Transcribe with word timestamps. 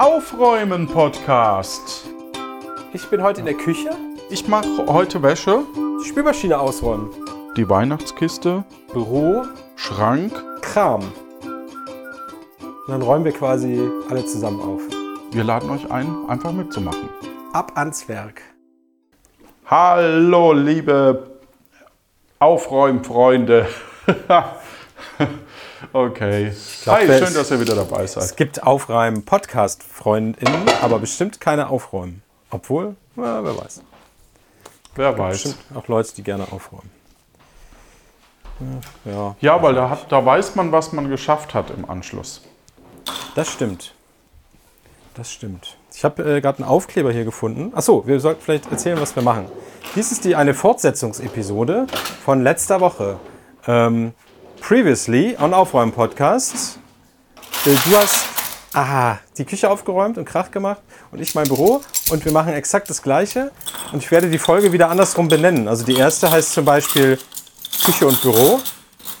Aufräumen 0.00 0.88
Podcast. 0.88 2.08
Ich 2.94 3.06
bin 3.10 3.22
heute 3.22 3.40
in 3.40 3.44
der 3.44 3.54
Küche. 3.54 3.90
Ich 4.30 4.48
mache 4.48 4.86
heute 4.86 5.22
Wäsche, 5.22 5.62
Die 6.02 6.08
Spülmaschine 6.08 6.58
ausräumen. 6.58 7.10
die 7.54 7.68
Weihnachtskiste, 7.68 8.64
Büro, 8.94 9.44
Schrank. 9.76 10.32
Kram. 10.62 11.02
Und 12.62 12.88
dann 12.88 13.02
räumen 13.02 13.26
wir 13.26 13.32
quasi 13.32 13.78
alle 14.08 14.24
zusammen 14.24 14.62
auf. 14.62 14.80
Wir 15.32 15.44
laden 15.44 15.68
euch 15.68 15.90
ein, 15.90 16.08
einfach 16.28 16.52
mitzumachen. 16.52 17.10
Ab 17.52 17.72
ans 17.74 18.08
Werk. 18.08 18.40
Hallo, 19.66 20.54
liebe 20.54 21.30
Aufräumfreunde. 22.38 23.68
okay. 25.92 26.52
glaub, 26.84 26.96
Hi, 26.96 27.06
schön, 27.06 27.34
dass 27.34 27.50
ihr 27.50 27.60
wieder 27.60 27.74
dabei 27.74 28.04
Es 28.04 28.12
seid. 28.14 28.36
gibt 28.36 28.62
Aufräumen-Podcast-FreundInnen, 28.62 30.68
aber 30.82 30.98
bestimmt 30.98 31.40
keine 31.40 31.68
Aufräumen. 31.68 32.22
Obwohl, 32.50 32.96
na, 33.16 33.42
wer 33.44 33.56
weiß. 33.56 33.82
Wer 34.94 35.18
weiß. 35.18 35.42
Bestimmt 35.42 35.76
auch 35.76 35.88
Leute, 35.88 36.14
die 36.16 36.22
gerne 36.22 36.44
aufräumen. 36.50 36.90
Ja, 39.04 39.36
Ja, 39.40 39.62
weil 39.62 39.74
da, 39.74 39.88
hat, 39.88 40.12
da 40.12 40.24
weiß 40.24 40.54
man, 40.54 40.70
was 40.72 40.92
man 40.92 41.08
geschafft 41.08 41.54
hat 41.54 41.70
im 41.70 41.88
Anschluss. 41.88 42.42
das 43.34 43.50
stimmt. 43.50 43.94
Das 45.14 45.32
stimmt. 45.32 45.76
Ich 45.94 46.04
habe 46.04 46.36
äh, 46.36 46.40
gerade 46.40 46.58
einen 46.58 46.68
Aufkleber 46.68 47.12
hier 47.12 47.24
gefunden. 47.24 47.72
Achso, 47.74 48.06
wir 48.06 48.20
sollten 48.20 48.42
vielleicht 48.42 48.70
erzählen, 48.70 49.00
was 49.00 49.14
wir 49.16 49.22
machen. 49.22 49.46
Dies 49.96 50.12
ist 50.12 50.24
die 50.24 50.36
eine 50.36 50.54
Fortsetzungsepisode 50.54 51.86
von 52.24 52.42
letzter 52.42 52.80
Woche. 52.80 53.18
Ähm, 53.66 54.12
previously 54.60 55.36
on 55.40 55.54
Aufräumen 55.54 55.92
Podcast. 55.92 56.78
Äh, 57.64 57.74
du 57.88 57.96
hast 57.96 58.24
aha, 58.72 59.18
die 59.36 59.44
Küche 59.44 59.70
aufgeräumt 59.70 60.18
und 60.18 60.24
Krach 60.24 60.50
gemacht 60.50 60.80
und 61.10 61.20
ich 61.20 61.34
mein 61.34 61.48
Büro 61.48 61.80
und 62.10 62.24
wir 62.24 62.32
machen 62.32 62.52
exakt 62.52 62.88
das 62.90 63.02
Gleiche. 63.02 63.50
Und 63.92 64.02
ich 64.02 64.10
werde 64.10 64.30
die 64.30 64.38
Folge 64.38 64.72
wieder 64.72 64.90
andersrum 64.90 65.28
benennen. 65.28 65.66
Also 65.68 65.84
die 65.84 65.96
erste 65.96 66.30
heißt 66.30 66.52
zum 66.52 66.64
Beispiel 66.64 67.18
Küche 67.84 68.06
und 68.06 68.20
Büro 68.22 68.60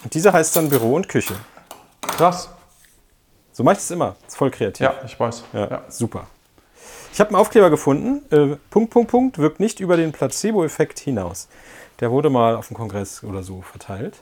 und 0.04 0.14
diese 0.14 0.32
heißt 0.32 0.56
dann 0.56 0.68
Büro 0.68 0.94
und 0.94 1.08
Küche. 1.08 1.34
Krass. 2.02 2.48
So 3.52 3.64
mache 3.64 3.74
ich 3.74 3.80
es 3.80 3.90
immer. 3.90 4.16
ist 4.26 4.36
voll 4.36 4.50
kreativ. 4.50 4.84
Ja, 4.84 4.94
ich 5.04 5.18
weiß. 5.18 5.44
Ja, 5.52 5.68
Ja. 5.70 5.82
super. 5.88 6.26
Ich 7.12 7.18
habe 7.18 7.30
einen 7.30 7.36
Aufkleber 7.36 7.70
gefunden. 7.70 8.22
Äh, 8.32 8.56
Punkt, 8.70 8.90
Punkt, 8.90 9.10
Punkt 9.10 9.38
wirkt 9.38 9.58
nicht 9.58 9.80
über 9.80 9.96
den 9.96 10.12
Placebo-Effekt 10.12 11.00
hinaus. 11.00 11.48
Der 11.98 12.10
wurde 12.12 12.30
mal 12.30 12.54
auf 12.54 12.68
dem 12.68 12.76
Kongress 12.76 13.24
oder 13.24 13.42
so 13.42 13.62
verteilt. 13.62 14.14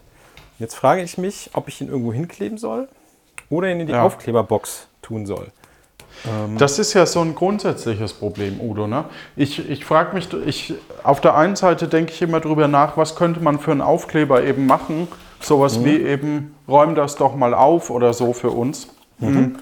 Jetzt 0.59 0.75
frage 0.75 1.03
ich 1.03 1.19
mich, 1.19 1.51
ob 1.55 1.69
ich 1.69 1.81
ihn 1.81 1.89
irgendwo 1.89 2.13
hinkleben 2.13 2.59
soll 2.59 2.89
oder 3.51 3.71
ihn 3.71 3.81
in 3.81 3.87
die 3.87 3.93
Ja. 3.93 4.03
Aufkleberbox 4.03 4.89
tun 5.03 5.27
soll. 5.27 5.49
Das 6.59 6.79
ist 6.79 6.95
ja 6.95 7.07
so 7.07 7.21
ein 7.21 7.35
grundsätzliches 7.35 8.13
Problem, 8.13 8.61
Udo. 8.61 8.87
Ne? 8.89 9.05
Ich, 9.37 9.69
ich 9.71 9.85
frage 9.85 10.15
mich, 10.15 10.29
ich, 10.47 10.75
auf 11.05 11.21
der 11.21 11.37
einen 11.37 11.55
Seite 11.55 11.87
denke 11.87 12.13
ich 12.13 12.21
immer 12.23 12.41
drüber 12.41 12.67
nach, 12.67 12.97
was 12.97 13.15
könnte 13.15 13.41
man 13.41 13.61
für 13.61 13.71
einen 13.71 13.83
Aufkleber 13.83 14.43
eben 14.43 14.67
machen. 14.67 15.07
Sowas 15.41 15.85
wie 15.85 15.97
eben, 15.97 16.57
räum 16.67 16.97
das 16.97 17.15
doch 17.15 17.37
mal 17.37 17.55
auf 17.55 17.91
oder 17.91 18.13
so 18.13 18.33
für 18.33 18.51
uns. 18.51 18.89
Mhm. 19.19 19.59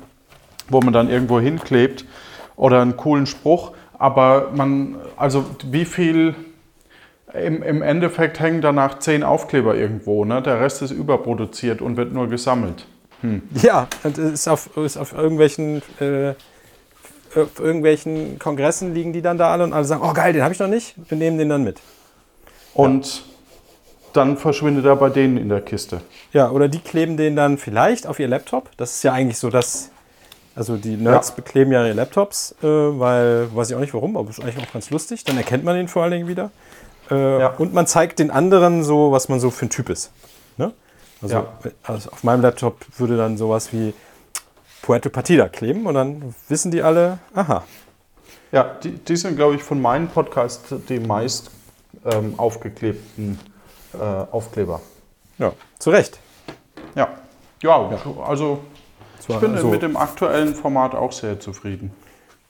Wo 0.70 0.80
man 0.80 0.94
dann 0.94 1.10
irgendwo 1.10 1.38
hinklebt. 1.38 2.06
Oder 2.56 2.80
einen 2.80 2.96
coolen 2.96 3.26
Spruch. 3.26 3.72
Aber 3.98 4.50
man, 4.54 4.96
also 5.18 5.44
wie 5.64 5.84
viel, 5.84 6.34
im, 7.34 7.62
im 7.62 7.82
Endeffekt 7.82 8.40
hängen 8.40 8.60
danach 8.60 8.98
zehn 8.98 9.22
Aufkleber 9.22 9.74
irgendwo. 9.74 10.24
Ne? 10.24 10.42
Der 10.42 10.60
Rest 10.60 10.82
ist 10.82 10.90
überproduziert 10.92 11.80
und 11.82 11.96
wird 11.96 12.12
nur 12.12 12.28
gesammelt. 12.28 12.86
Ja, 13.62 13.88
und 14.04 14.18
ist 14.18 14.46
auf, 14.46 14.76
ist 14.76 14.96
auf 14.96 15.12
irgendwelchen, 15.12 15.82
äh, 16.00 16.34
auf 17.34 17.58
irgendwelchen 17.58 18.38
Kongressen 18.38 18.94
liegen 18.94 19.12
die 19.12 19.22
dann 19.22 19.36
da 19.38 19.50
alle 19.50 19.64
und 19.64 19.72
alle 19.72 19.84
sagen, 19.84 20.02
oh 20.04 20.12
geil, 20.12 20.32
den 20.32 20.42
habe 20.42 20.52
ich 20.54 20.60
noch 20.60 20.68
nicht, 20.68 20.94
wir 21.08 21.18
nehmen 21.18 21.36
den 21.38 21.48
dann 21.48 21.64
mit. 21.64 21.80
Und 22.74 23.24
dann 24.12 24.36
verschwindet 24.36 24.84
er 24.84 24.96
bei 24.96 25.08
denen 25.08 25.38
in 25.38 25.48
der 25.48 25.60
Kiste. 25.60 26.02
Ja, 26.32 26.50
oder 26.50 26.68
die 26.68 26.78
kleben 26.78 27.16
den 27.16 27.34
dann 27.36 27.58
vielleicht 27.58 28.06
auf 28.06 28.20
ihr 28.20 28.28
Laptop. 28.28 28.70
Das 28.76 28.92
ist 28.96 29.02
ja 29.02 29.12
eigentlich 29.12 29.38
so 29.38 29.50
das. 29.50 29.90
Also 30.54 30.76
die 30.76 30.96
Nerds 30.96 31.30
Ja. 31.30 31.34
bekleben 31.34 31.72
ja 31.72 31.84
ihre 31.84 31.92
Laptops, 31.94 32.54
äh, 32.62 32.66
weil, 32.66 33.48
weiß 33.54 33.70
ich 33.70 33.76
auch 33.76 33.80
nicht 33.80 33.92
warum, 33.92 34.16
aber 34.16 34.30
ist 34.30 34.40
eigentlich 34.40 34.56
auch 34.66 34.72
ganz 34.72 34.88
lustig. 34.90 35.24
Dann 35.24 35.36
erkennt 35.36 35.64
man 35.64 35.74
den 35.76 35.88
vor 35.88 36.02
allen 36.02 36.12
Dingen 36.12 36.28
wieder. 36.28 36.50
Äh, 37.10 37.40
Ja. 37.40 37.48
Und 37.58 37.72
man 37.74 37.86
zeigt 37.86 38.18
den 38.18 38.30
anderen 38.30 38.82
so, 38.84 39.12
was 39.12 39.28
man 39.28 39.40
so 39.40 39.50
für 39.50 39.66
ein 39.66 39.70
Typ 39.70 39.88
ist. 39.90 40.10
Ne? 40.56 40.72
Also, 41.22 41.34
Ja. 41.36 41.46
also 41.84 42.10
auf 42.10 42.24
meinem 42.24 42.42
Laptop 42.42 42.84
würde 42.98 43.16
dann 43.16 43.36
sowas 43.36 43.72
wie 43.72 43.94
Puerto 44.82 45.08
Partida 45.10 45.48
kleben 45.48 45.86
und 45.86 45.94
dann 45.94 46.34
wissen 46.48 46.70
die 46.70 46.82
alle, 46.82 47.18
aha, 47.34 47.64
Ja, 48.52 48.62
die, 48.82 48.92
die 48.92 49.16
sind, 49.16 49.36
glaube 49.36 49.56
ich, 49.56 49.62
von 49.62 49.80
meinem 49.82 50.08
Podcast 50.08 50.62
die 50.88 51.00
meist 51.00 51.50
ähm, 52.04 52.34
aufgeklebten 52.38 53.38
äh, 53.94 53.98
Aufkleber. 53.98 54.80
ja, 55.38 55.52
zu 55.78 55.90
Recht. 55.90 56.20
Ja. 56.94 57.08
ja, 57.62 57.90
also 58.24 58.60
ich 59.28 59.36
bin 59.38 59.58
so- 59.58 59.66
mit 59.68 59.82
dem 59.82 59.96
aktuellen 59.96 60.54
Format 60.54 60.94
auch 60.94 61.10
sehr 61.12 61.40
zufrieden. 61.40 61.90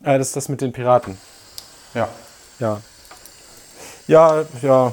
Äh, 0.03 0.19
das 0.19 0.29
ist 0.29 0.37
das 0.37 0.49
mit 0.51 0.61
den 0.61 0.73
Piraten. 0.73 1.17
Ja. 1.95 2.09
Ja. 2.59 2.81
Ja, 4.07 4.45
ja, 4.63 4.93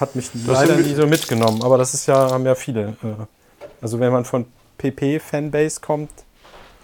hat 0.00 0.14
mich 0.16 0.30
leider 0.46 0.66
sind 0.74 0.78
wir- 0.78 0.86
nie 0.86 0.94
so 0.94 1.06
mitgenommen, 1.06 1.62
aber 1.62 1.78
das 1.78 1.94
ist 1.94 2.06
ja, 2.06 2.30
haben 2.30 2.44
ja 2.46 2.54
viele. 2.54 2.96
äh, 3.02 3.24
Also 3.82 4.00
wenn 4.00 4.12
man 4.12 4.24
von 4.24 4.46
PP-Fanbase 4.78 5.80
kommt, 5.80 6.10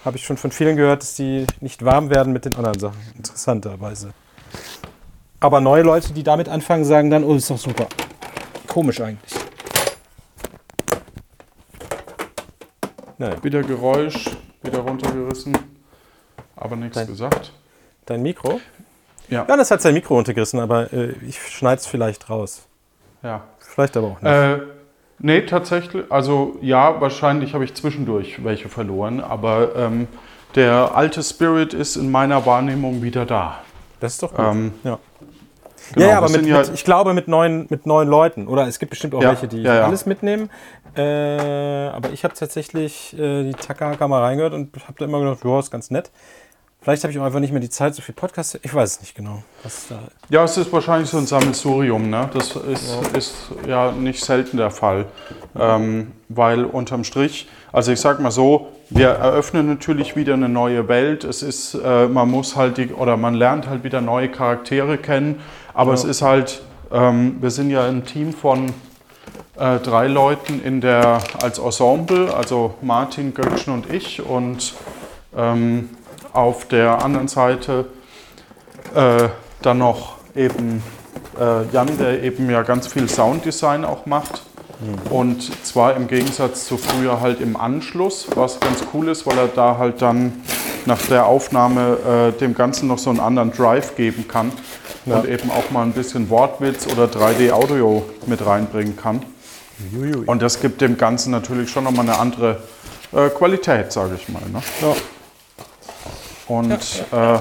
habe 0.05 0.17
ich 0.17 0.25
schon 0.25 0.37
von 0.37 0.51
vielen 0.53 0.77
gehört, 0.77 1.03
dass 1.03 1.15
die 1.15 1.47
nicht 1.61 1.85
warm 1.85 2.11
werden 2.11 2.33
mit 2.33 2.45
den 2.45 2.55
anderen 2.57 2.79
Sachen, 2.79 3.01
interessanterweise. 3.17 4.13
Aber 5.41 5.61
neue 5.61 5.83
Leute, 5.83 6.13
die 6.13 6.23
damit 6.23 6.49
anfangen, 6.49 6.85
sagen 6.85 7.11
dann, 7.11 7.25
oh, 7.25 7.35
ist 7.35 7.51
doch 7.51 7.59
super. 7.59 7.87
Komisch 8.69 9.01
eigentlich. 9.01 9.33
Nein, 13.19 13.43
Wieder 13.43 13.63
Geräusch, 13.63 14.31
wieder 14.63 14.81
runtergerissen, 14.81 15.57
aber 16.57 16.77
nichts 16.77 16.97
Dein- 16.97 17.07
gesagt. 17.07 17.53
dein 18.07 18.23
Mikro? 18.23 18.61
Ja. 19.33 19.45
Das 19.45 19.71
hat 19.71 19.81
sein 19.81 19.95
Mikro 19.95 20.19
untergerissen, 20.19 20.61
aber 20.61 20.93
äh, 20.93 21.15
ich 21.27 21.41
schneide 21.41 21.81
es 21.81 21.87
vielleicht 21.87 22.29
raus. 22.29 22.67
Ja. 23.23 23.45
Vielleicht 23.59 23.97
aber 23.97 24.09
auch 24.09 24.21
nicht. 24.21 24.31
Äh, 24.31 24.59
nee, 25.19 25.41
tatsächlich, 25.43 26.05
also 26.11 26.59
ja, 26.61 27.01
wahrscheinlich 27.01 27.55
habe 27.55 27.65
ich 27.65 27.73
zwischendurch 27.75 28.45
welche 28.45 28.69
verloren, 28.69 29.21
aber 29.21 29.75
ähm, 29.75 30.07
der 30.55 30.95
alte 30.95 31.23
Spirit 31.23 31.73
ist 31.73 31.97
in 31.97 32.11
meiner 32.11 32.45
Wahrnehmung 32.45 33.03
wieder 33.03 33.25
da. 33.25 33.61
Das 34.01 34.15
ist 34.15 34.23
doch 34.23 34.35
gut. 34.35 34.45
Ähm, 34.45 34.75
ja. 34.85 34.99
genau, 35.95 36.07
ja, 36.07 36.13
ja, 36.13 36.19
aber 36.19 36.29
mit, 36.29 36.45
mit, 36.45 36.71
ich 36.75 36.85
glaube 36.85 37.15
mit 37.15 37.29
neun, 37.29 37.67
mit 37.71 37.87
neun 37.87 38.09
Leuten. 38.09 38.49
Oder 38.49 38.67
es 38.67 38.79
gibt 38.79 38.91
bestimmt 38.91 39.15
auch 39.15 39.23
Ja, 39.23 39.31
welche, 39.31 39.49
die 39.49 39.63
ja. 39.63 39.87
alles 39.87 40.05
mitnehmen. 40.05 40.51
Äh, 40.95 41.89
aber 41.89 42.11
ich 42.11 42.25
habe 42.25 42.35
tatsächlich 42.35 43.19
äh, 43.19 43.45
die 43.45 43.53
Takahaka 43.53 44.07
mal 44.09 44.21
reingehört 44.21 44.53
und 44.53 44.77
habe 44.87 44.99
da 44.99 45.07
immer 45.07 45.21
gedacht, 45.21 45.43
ja, 45.43 45.59
ist 45.59 45.71
ganz 45.71 45.91
nett. 45.91 46.11
Vielleicht 46.83 47.05
habe 47.05 47.13
ich 47.13 47.19
auch 47.21 47.25
einfach 47.25 47.39
nicht 47.39 47.53
mehr 47.53 47.61
die 47.61 47.71
Zeit, 47.71 47.95
so 47.95 48.03
viel 48.03 48.15
Podcasts. 48.15 48.59
Ich 48.61 48.75
weiß 48.75 48.95
es 48.95 49.01
nicht 49.01 49.15
genau. 49.15 49.45
Was 49.63 49.87
da 49.89 50.01
Ja, 50.29 50.43
es 50.43 50.57
ist 50.57 50.73
wahrscheinlich 50.73 51.09
so 51.09 51.19
ein 51.19 51.27
Sammelsurium, 51.27 52.11
ne? 52.11 52.29
Das 52.35 52.57
ist 52.57 52.91
ja, 52.91 53.17
ist 53.17 53.35
ja 53.69 53.93
nicht 53.93 54.25
selten 54.25 54.57
der 54.57 54.73
Fall. 54.73 55.07
Ähm, 55.57 56.11
weil 56.29 56.65
unterm 56.65 57.05
Strich, 57.05 57.49
also 57.71 57.93
ich 57.93 58.01
sag 58.01 58.19
mal 58.19 58.33
so, 58.33 58.67
wir 58.91 59.11
eröffnen 59.11 59.69
natürlich 59.69 60.17
wieder 60.17 60.35
eine 60.35 60.49
neue 60.49 60.89
Welt. 60.89 61.23
Es 61.23 61.45
ist, 61.45 61.75
äh, 61.75 62.09
man 62.09 62.29
muss 62.29 62.57
halt 62.57 62.79
die, 62.79 62.93
oder 62.93 63.17
man 63.17 63.35
lernt 63.35 63.69
halt 63.69 63.85
wieder 63.85 64.01
neue 64.01 64.29
Charaktere 64.29 64.99
kennen. 64.99 65.41
Aber 65.75 65.93
es 65.93 66.03
ist 66.03 66.21
halt, 66.21 66.63
ähm, 66.91 67.37
wir 67.41 67.51
sind 67.51 67.71
ja 67.71 67.87
ein 67.87 68.05
Team 68.05 68.33
von 68.33 68.75
äh, 69.57 69.79
drei 69.79 70.09
Leuten 70.09 70.61
in 70.61 70.81
der, 70.81 71.21
als 71.41 71.61
Ensemble, 71.61 72.35
also 72.35 72.75
Martin, 72.83 73.35
Göckchen 73.35 73.73
und 73.73 73.93
ich. 73.93 74.21
Und 74.21 74.75
ähm, 75.37 75.91
auf 76.33 76.67
der 76.67 77.05
anderen 77.05 77.29
Seite 77.29 77.87
äh, 78.95 79.29
dann 79.63 79.79
noch 79.79 80.17
eben 80.35 80.83
äh, 81.39 81.67
Jan, 81.73 81.99
der 81.99 82.23
eben 82.23 82.51
ja 82.51 82.63
ganz 82.63 82.87
viel 82.87 83.09
Sounddesign 83.09 83.85
auch 83.85 84.07
macht. 84.07 84.43
Und 85.11 85.65
zwar 85.65 85.95
im 85.95 86.09
Gegensatz 86.09 86.67
zu 86.67 86.77
früher 86.77 87.21
halt 87.21 87.41
im 87.41 87.57
Anschluss, 87.57 88.27
was 88.35 88.59
ganz 88.59 88.83
cool 88.93 89.09
ist, 89.09 89.27
weil 89.27 89.39
er 89.39 89.47
da 89.47 89.79
halt 89.79 90.03
dann 90.03 90.43
nach 90.87 91.01
der 91.03 91.27
Aufnahme 91.27 92.33
äh, 92.35 92.39
dem 92.39 92.55
Ganzen 92.55 92.89
noch 92.89 92.99
so 92.99 93.11
einen 93.11 93.21
anderen 93.21 93.53
Drive 93.53 93.95
geben 93.95 94.27
kann 94.27 94.51
und 95.07 95.29
eben 95.29 95.51
auch 95.51 95.71
mal 95.71 95.83
ein 95.83 95.93
bisschen 95.93 96.29
Wortwitz 96.31 96.89
oder 96.89 97.05
3D-Audio 97.05 98.05
mit 98.27 98.45
reinbringen 98.45 98.97
kann. 98.97 99.23
Juiui. 99.93 100.25
Und 100.27 100.43
das 100.43 100.61
gibt 100.61 100.81
dem 100.81 100.97
Ganzen 100.97 101.31
natürlich 101.31 101.71
schon 101.71 101.85
nochmal 101.85 102.09
eine 102.09 102.19
andere 102.19 102.59
äh, 103.13 103.29
Qualität, 103.29 103.93
sage 103.93 104.17
ich 104.17 104.29
mal. 104.29 104.43
Ne? 104.53 104.63
Ja. 104.81 104.95
Und 106.59 106.71
Äh, 107.13 107.39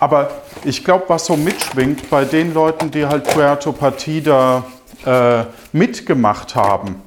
aber 0.00 0.30
ich 0.64 0.84
glaube, 0.84 1.04
was 1.08 1.26
so 1.26 1.36
mitschwingt 1.36 2.08
bei 2.10 2.24
den 2.24 2.54
Leuten, 2.54 2.90
die 2.90 3.06
halt 3.06 3.24
Puerto 3.24 3.72
Partida 3.72 4.64
äh, 5.04 5.44
mitgemacht 5.72 6.54
haben, 6.54 7.02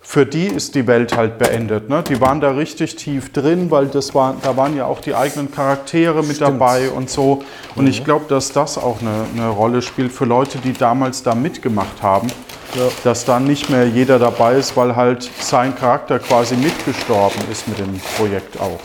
für 0.00 0.26
die 0.26 0.46
ist 0.46 0.74
die 0.74 0.88
Welt 0.88 1.16
halt 1.16 1.38
beendet. 1.38 1.88
Ne? 1.88 2.02
Die 2.02 2.20
waren 2.20 2.40
da 2.40 2.50
richtig 2.50 2.96
tief 2.96 3.32
drin, 3.32 3.70
weil 3.70 3.86
das 3.86 4.12
war, 4.12 4.34
da 4.42 4.56
waren 4.56 4.76
ja 4.76 4.86
auch 4.86 5.00
die 5.00 5.14
eigenen 5.14 5.52
Charaktere 5.52 6.24
mit 6.24 6.36
Stimmt. 6.36 6.60
dabei 6.60 6.90
und 6.90 7.08
so. 7.08 7.44
Und 7.76 7.86
ich 7.86 8.04
glaube, 8.04 8.24
dass 8.28 8.50
das 8.50 8.76
auch 8.76 9.00
eine, 9.00 9.26
eine 9.36 9.48
Rolle 9.50 9.82
spielt 9.82 10.10
für 10.10 10.24
Leute, 10.24 10.58
die 10.58 10.72
damals 10.72 11.22
da 11.22 11.36
mitgemacht 11.36 12.02
haben. 12.02 12.26
Ja. 12.74 12.88
Dass 13.04 13.24
dann 13.24 13.44
nicht 13.44 13.70
mehr 13.70 13.86
jeder 13.86 14.18
dabei 14.18 14.54
ist, 14.54 14.76
weil 14.76 14.96
halt 14.96 15.28
sein 15.40 15.76
Charakter 15.76 16.18
quasi 16.18 16.56
mitgestorben 16.56 17.40
ist 17.50 17.68
mit 17.68 17.78
dem 17.78 18.00
Projekt 18.16 18.60
auch. 18.60 18.80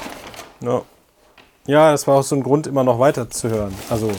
Ja. 0.61 0.81
Ja, 1.67 1.91
das 1.91 2.05
war 2.07 2.17
auch 2.17 2.23
so 2.23 2.35
ein 2.35 2.43
Grund, 2.43 2.67
immer 2.67 2.83
noch 2.83 2.99
weiter 2.99 3.29
zu 3.29 3.49
hören. 3.49 3.73
Also 3.89 4.11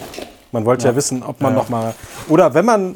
man 0.53 0.65
wollte 0.65 0.87
ja, 0.89 0.97
wissen, 0.97 1.23
ob 1.23 1.41
man 1.41 1.53
Ja. 1.55 1.59
noch 1.61 1.69
mal 1.69 1.95
oder 2.29 2.55
wenn 2.55 2.65
man 2.65 2.95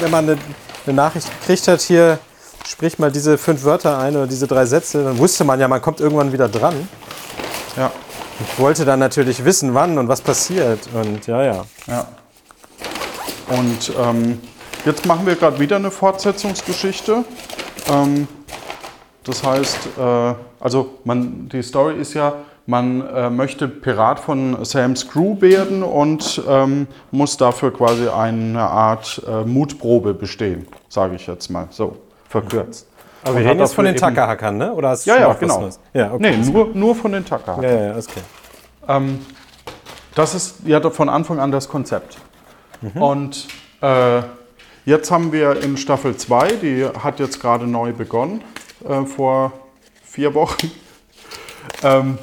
wenn 0.00 0.10
man 0.10 0.28
eine, 0.30 0.38
eine 0.86 0.94
Nachricht 0.94 1.28
gekriegt 1.40 1.66
hat, 1.68 1.80
hier 1.80 2.18
sprich 2.66 2.98
mal 2.98 3.10
diese 3.10 3.38
fünf 3.38 3.64
Wörter 3.64 3.98
ein 3.98 4.14
oder 4.16 4.26
diese 4.26 4.46
drei 4.46 4.66
Sätze, 4.66 5.02
dann 5.04 5.18
wusste 5.18 5.44
man 5.44 5.58
ja, 5.60 5.68
man 5.68 5.80
kommt 5.80 6.00
irgendwann 6.00 6.32
wieder 6.32 6.48
dran. 6.48 6.88
Ja, 7.76 7.90
Ich 8.40 8.58
wollte 8.58 8.84
dann 8.84 8.98
natürlich 8.98 9.44
wissen, 9.44 9.74
wann 9.74 9.98
und 9.98 10.08
was 10.08 10.20
passiert 10.20 10.80
und 10.94 11.26
ja, 11.26 11.42
ja. 11.42 11.64
ja. 11.86 12.06
Und 13.48 13.92
ähm, 13.98 14.40
jetzt 14.84 15.04
machen 15.06 15.26
wir 15.26 15.34
gerade 15.36 15.58
wieder 15.58 15.76
eine 15.76 15.90
Fortsetzungsgeschichte. 15.90 17.24
Ähm, 17.90 18.28
das 19.24 19.42
heißt, 19.42 19.78
äh, 19.98 20.34
also 20.60 20.98
man, 21.04 21.48
die 21.48 21.62
Story 21.62 21.96
ist 22.00 22.14
ja, 22.14 22.34
man 22.70 23.06
äh, 23.08 23.28
möchte 23.28 23.68
Pirat 23.68 24.20
von 24.20 24.64
Sam's 24.64 25.08
Crew 25.08 25.40
werden 25.40 25.82
und 25.82 26.40
ähm, 26.48 26.86
muss 27.10 27.36
dafür 27.36 27.72
quasi 27.72 28.08
eine 28.08 28.60
Art 28.60 29.20
äh, 29.28 29.44
Mutprobe 29.44 30.14
bestehen, 30.14 30.66
sage 30.88 31.16
ich 31.16 31.26
jetzt 31.26 31.50
mal 31.50 31.66
so 31.70 31.96
verkürzt. 32.28 32.86
Aber 33.22 33.32
Und 33.32 33.38
wir 33.40 33.50
reden 33.50 33.60
jetzt 33.60 33.74
von 33.74 33.84
den 33.84 33.96
Tackerhackern, 33.96 34.56
ne? 34.56 34.72
Oder 34.72 34.90
hast 34.90 35.04
du 35.04 35.10
Ja, 35.10 35.18
ja, 35.18 35.32
genau. 35.34 35.68
Ja, 35.92 36.12
okay. 36.12 36.36
Nee, 36.36 36.50
nur, 36.50 36.68
nur 36.72 36.94
von 36.94 37.12
den 37.12 37.24
Tucker. 37.24 37.58
Ja, 37.60 37.86
ja, 37.86 37.90
okay. 37.90 38.20
Ähm, 38.88 39.26
das 40.14 40.34
ist 40.34 40.60
ja 40.64 40.80
von 40.90 41.08
Anfang 41.08 41.40
an 41.40 41.50
das 41.50 41.68
Konzept. 41.68 42.18
Und 42.94 43.46
äh, 43.82 44.22
jetzt 44.86 45.10
haben 45.10 45.32
wir 45.32 45.62
in 45.62 45.76
Staffel 45.76 46.16
2, 46.16 46.52
die 46.62 46.86
hat 46.86 47.20
jetzt 47.20 47.40
gerade 47.40 47.66
neu 47.66 47.92
begonnen, 47.92 48.42
äh, 48.88 49.04
vor 49.04 49.52
vier 50.04 50.34
Wochen. 50.34 50.70
Ähm, 51.82 52.18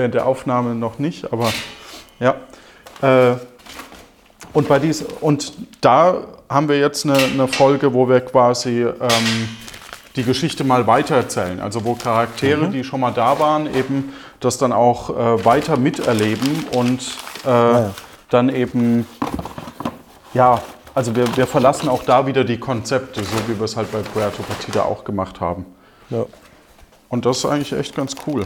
während 0.00 0.14
der 0.14 0.26
Aufnahme 0.26 0.74
noch 0.74 0.98
nicht, 0.98 1.30
aber 1.30 1.52
ja. 2.20 2.36
Äh, 3.02 3.36
und, 4.54 4.66
bei 4.66 4.78
dies, 4.78 5.04
und 5.20 5.52
da 5.82 6.22
haben 6.48 6.70
wir 6.70 6.78
jetzt 6.78 7.04
eine, 7.04 7.18
eine 7.18 7.48
Folge, 7.48 7.92
wo 7.92 8.08
wir 8.08 8.22
quasi 8.22 8.80
ähm, 8.80 9.48
die 10.16 10.22
Geschichte 10.24 10.64
mal 10.64 10.86
weitererzählen. 10.86 11.60
Also 11.60 11.84
wo 11.84 11.94
Charaktere, 11.94 12.68
die 12.68 12.82
schon 12.82 13.00
mal 13.00 13.12
da 13.12 13.38
waren, 13.38 13.72
eben 13.74 14.14
das 14.40 14.56
dann 14.56 14.72
auch 14.72 15.10
äh, 15.10 15.44
weiter 15.44 15.76
miterleben 15.76 16.64
und 16.74 17.02
äh, 17.44 17.48
ja. 17.48 17.90
dann 18.30 18.48
eben, 18.48 19.06
ja, 20.32 20.62
also 20.94 21.14
wir, 21.14 21.36
wir 21.36 21.46
verlassen 21.46 21.90
auch 21.90 22.04
da 22.04 22.26
wieder 22.26 22.44
die 22.44 22.58
Konzepte, 22.58 23.22
so 23.22 23.36
wie 23.48 23.58
wir 23.58 23.66
es 23.66 23.76
halt 23.76 23.92
bei 23.92 24.00
Puerto 24.00 24.42
Partida 24.42 24.82
auch 24.82 25.04
gemacht 25.04 25.40
haben. 25.40 25.66
Ja, 26.08 26.24
Und 27.10 27.26
das 27.26 27.38
ist 27.38 27.44
eigentlich 27.44 27.72
echt 27.72 27.94
ganz 27.94 28.16
cool. 28.26 28.42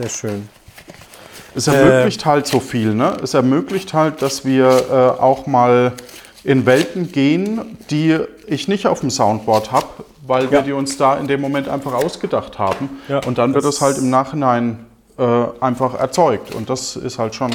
Sehr 0.00 0.08
schön. 0.08 0.48
Es 1.54 1.66
ermöglicht 1.66 2.24
halt 2.26 2.46
so 2.46 2.60
viel, 2.60 2.94
ne? 2.94 3.16
Es 3.22 3.34
ermöglicht 3.34 3.92
halt, 3.92 4.22
dass 4.22 4.44
wir 4.44 5.16
äh, 5.18 5.20
auch 5.20 5.46
mal 5.46 5.92
in 6.44 6.64
Welten 6.64 7.10
gehen, 7.12 7.76
die 7.90 8.18
ich 8.46 8.68
nicht 8.68 8.86
auf 8.86 9.00
dem 9.00 9.10
Soundboard 9.10 9.72
habe, 9.72 9.86
weil 10.26 10.50
wir 10.50 10.58
Ja. 10.58 10.64
die 10.64 10.72
uns 10.72 10.96
da 10.96 11.16
in 11.18 11.26
dem 11.26 11.40
Moment 11.40 11.68
einfach 11.68 11.92
ausgedacht 11.92 12.58
haben. 12.58 12.88
Ja, 13.08 13.20
und 13.26 13.36
dann 13.38 13.52
wird 13.52 13.64
es 13.64 13.80
halt 13.80 13.98
im 13.98 14.10
Nachhinein 14.10 14.86
äh, 15.18 15.22
einfach 15.60 15.94
erzeugt. 15.98 16.54
Und 16.54 16.70
das 16.70 16.96
ist 16.96 17.18
halt 17.18 17.34
schon 17.34 17.50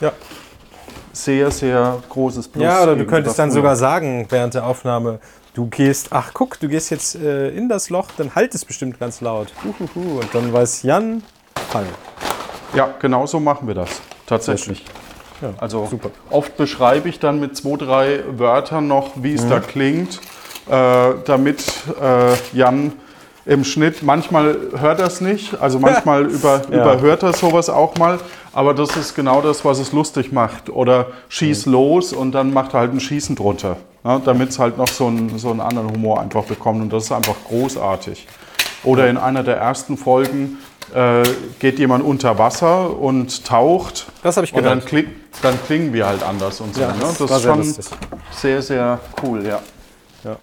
Ja. 0.00 0.12
sehr, 1.12 1.50
sehr 1.50 2.02
großes 2.08 2.48
Plus. 2.48 2.62
Ja, 2.64 2.82
oder 2.82 2.96
du 2.96 3.06
könntest 3.06 3.38
dann 3.38 3.50
sogar 3.52 3.76
sagen 3.76 4.26
während 4.28 4.54
der 4.54 4.66
Aufnahme, 4.66 5.20
du 5.54 5.66
gehst, 5.66 6.08
ach 6.10 6.32
guck, 6.34 6.58
du 6.60 6.68
gehst 6.68 6.90
jetzt 6.90 7.14
äh, 7.14 7.48
in 7.50 7.68
das 7.68 7.90
Loch, 7.90 8.08
dann 8.16 8.34
halt 8.34 8.54
es 8.54 8.64
bestimmt 8.64 8.98
ganz 8.98 9.20
laut. 9.20 9.52
Huhuhu. 9.64 10.18
Und 10.18 10.28
dann 10.34 10.52
weiß 10.52 10.82
Jan, 10.82 11.22
Fall. 11.70 11.86
Ja, 12.74 12.88
genau 13.00 13.26
so 13.26 13.40
machen 13.40 13.66
wir 13.66 13.74
das. 13.74 14.00
Tatsächlich. 14.26 14.84
Ja, 15.42 15.50
Also 15.58 15.86
super. 15.90 16.10
oft 16.30 16.56
beschreibe 16.56 17.08
ich 17.08 17.18
dann 17.18 17.40
mit 17.40 17.56
zwei, 17.56 17.76
drei 17.76 18.20
Wörtern 18.36 18.86
noch, 18.86 19.10
wie 19.16 19.34
es 19.34 19.44
Mhm. 19.44 19.48
da 19.50 19.60
klingt, 19.60 20.20
äh, 20.68 21.14
damit 21.24 21.64
äh, 22.00 22.34
Jan 22.56 22.92
im 23.46 23.64
Schnitt, 23.64 24.02
manchmal 24.02 24.54
hört 24.78 25.00
er 25.00 25.06
es 25.06 25.20
nicht, 25.20 25.60
also 25.60 25.78
manchmal 25.80 26.26
über, 26.26 26.60
Ja. 26.70 26.82
überhört 26.82 27.22
er 27.22 27.32
sowas 27.32 27.70
auch 27.70 27.96
mal, 27.96 28.18
aber 28.52 28.74
das 28.74 28.94
ist 28.96 29.14
genau 29.14 29.40
das, 29.40 29.64
was 29.64 29.78
es 29.78 29.92
lustig 29.92 30.30
macht. 30.30 30.68
Oder 30.68 31.06
schieß 31.30 31.66
Mhm. 31.66 31.72
los 31.72 32.12
und 32.12 32.32
dann 32.32 32.52
macht 32.52 32.74
er 32.74 32.80
halt 32.80 32.92
ein 32.92 33.00
Schießen 33.00 33.34
drunter, 33.34 33.76
ja, 34.04 34.20
damit 34.24 34.50
es 34.50 34.58
halt 34.58 34.76
noch 34.76 34.88
so 34.88 35.06
einen, 35.06 35.38
so 35.38 35.50
einen 35.50 35.60
anderen 35.60 35.90
Humor 35.90 36.20
einfach 36.20 36.44
bekommt 36.44 36.82
und 36.82 36.92
das 36.92 37.04
ist 37.04 37.12
einfach 37.12 37.36
großartig. 37.48 38.28
Oder 38.84 39.08
in 39.08 39.16
einer 39.16 39.42
der 39.42 39.56
ersten 39.56 39.96
Folgen 39.96 40.58
äh, 40.94 41.22
geht 41.58 41.78
jemand 41.78 42.04
unter 42.04 42.38
Wasser 42.38 42.96
und 42.98 43.44
taucht 43.44 44.06
Das 44.22 44.36
habe 44.36 44.46
ich 44.46 44.52
und 44.54 44.62
dann, 44.64 44.78
gehört. 44.80 44.86
kling, 44.88 45.06
dann 45.42 45.58
klingen 45.66 45.92
wir 45.92 46.06
halt 46.06 46.22
anders 46.22 46.60
und 46.60 46.74
so. 46.74 46.80
Ja, 46.80 46.88
ne? 46.88 46.94
das 47.00 47.18
Das 47.18 47.30
ist 47.30 47.42
schon 47.42 47.58
lustig. 47.58 47.86
sehr, 48.32 48.62
sehr 48.62 48.98
cool, 49.22 49.46
ja. 49.46 49.60
Ja. 50.24 50.36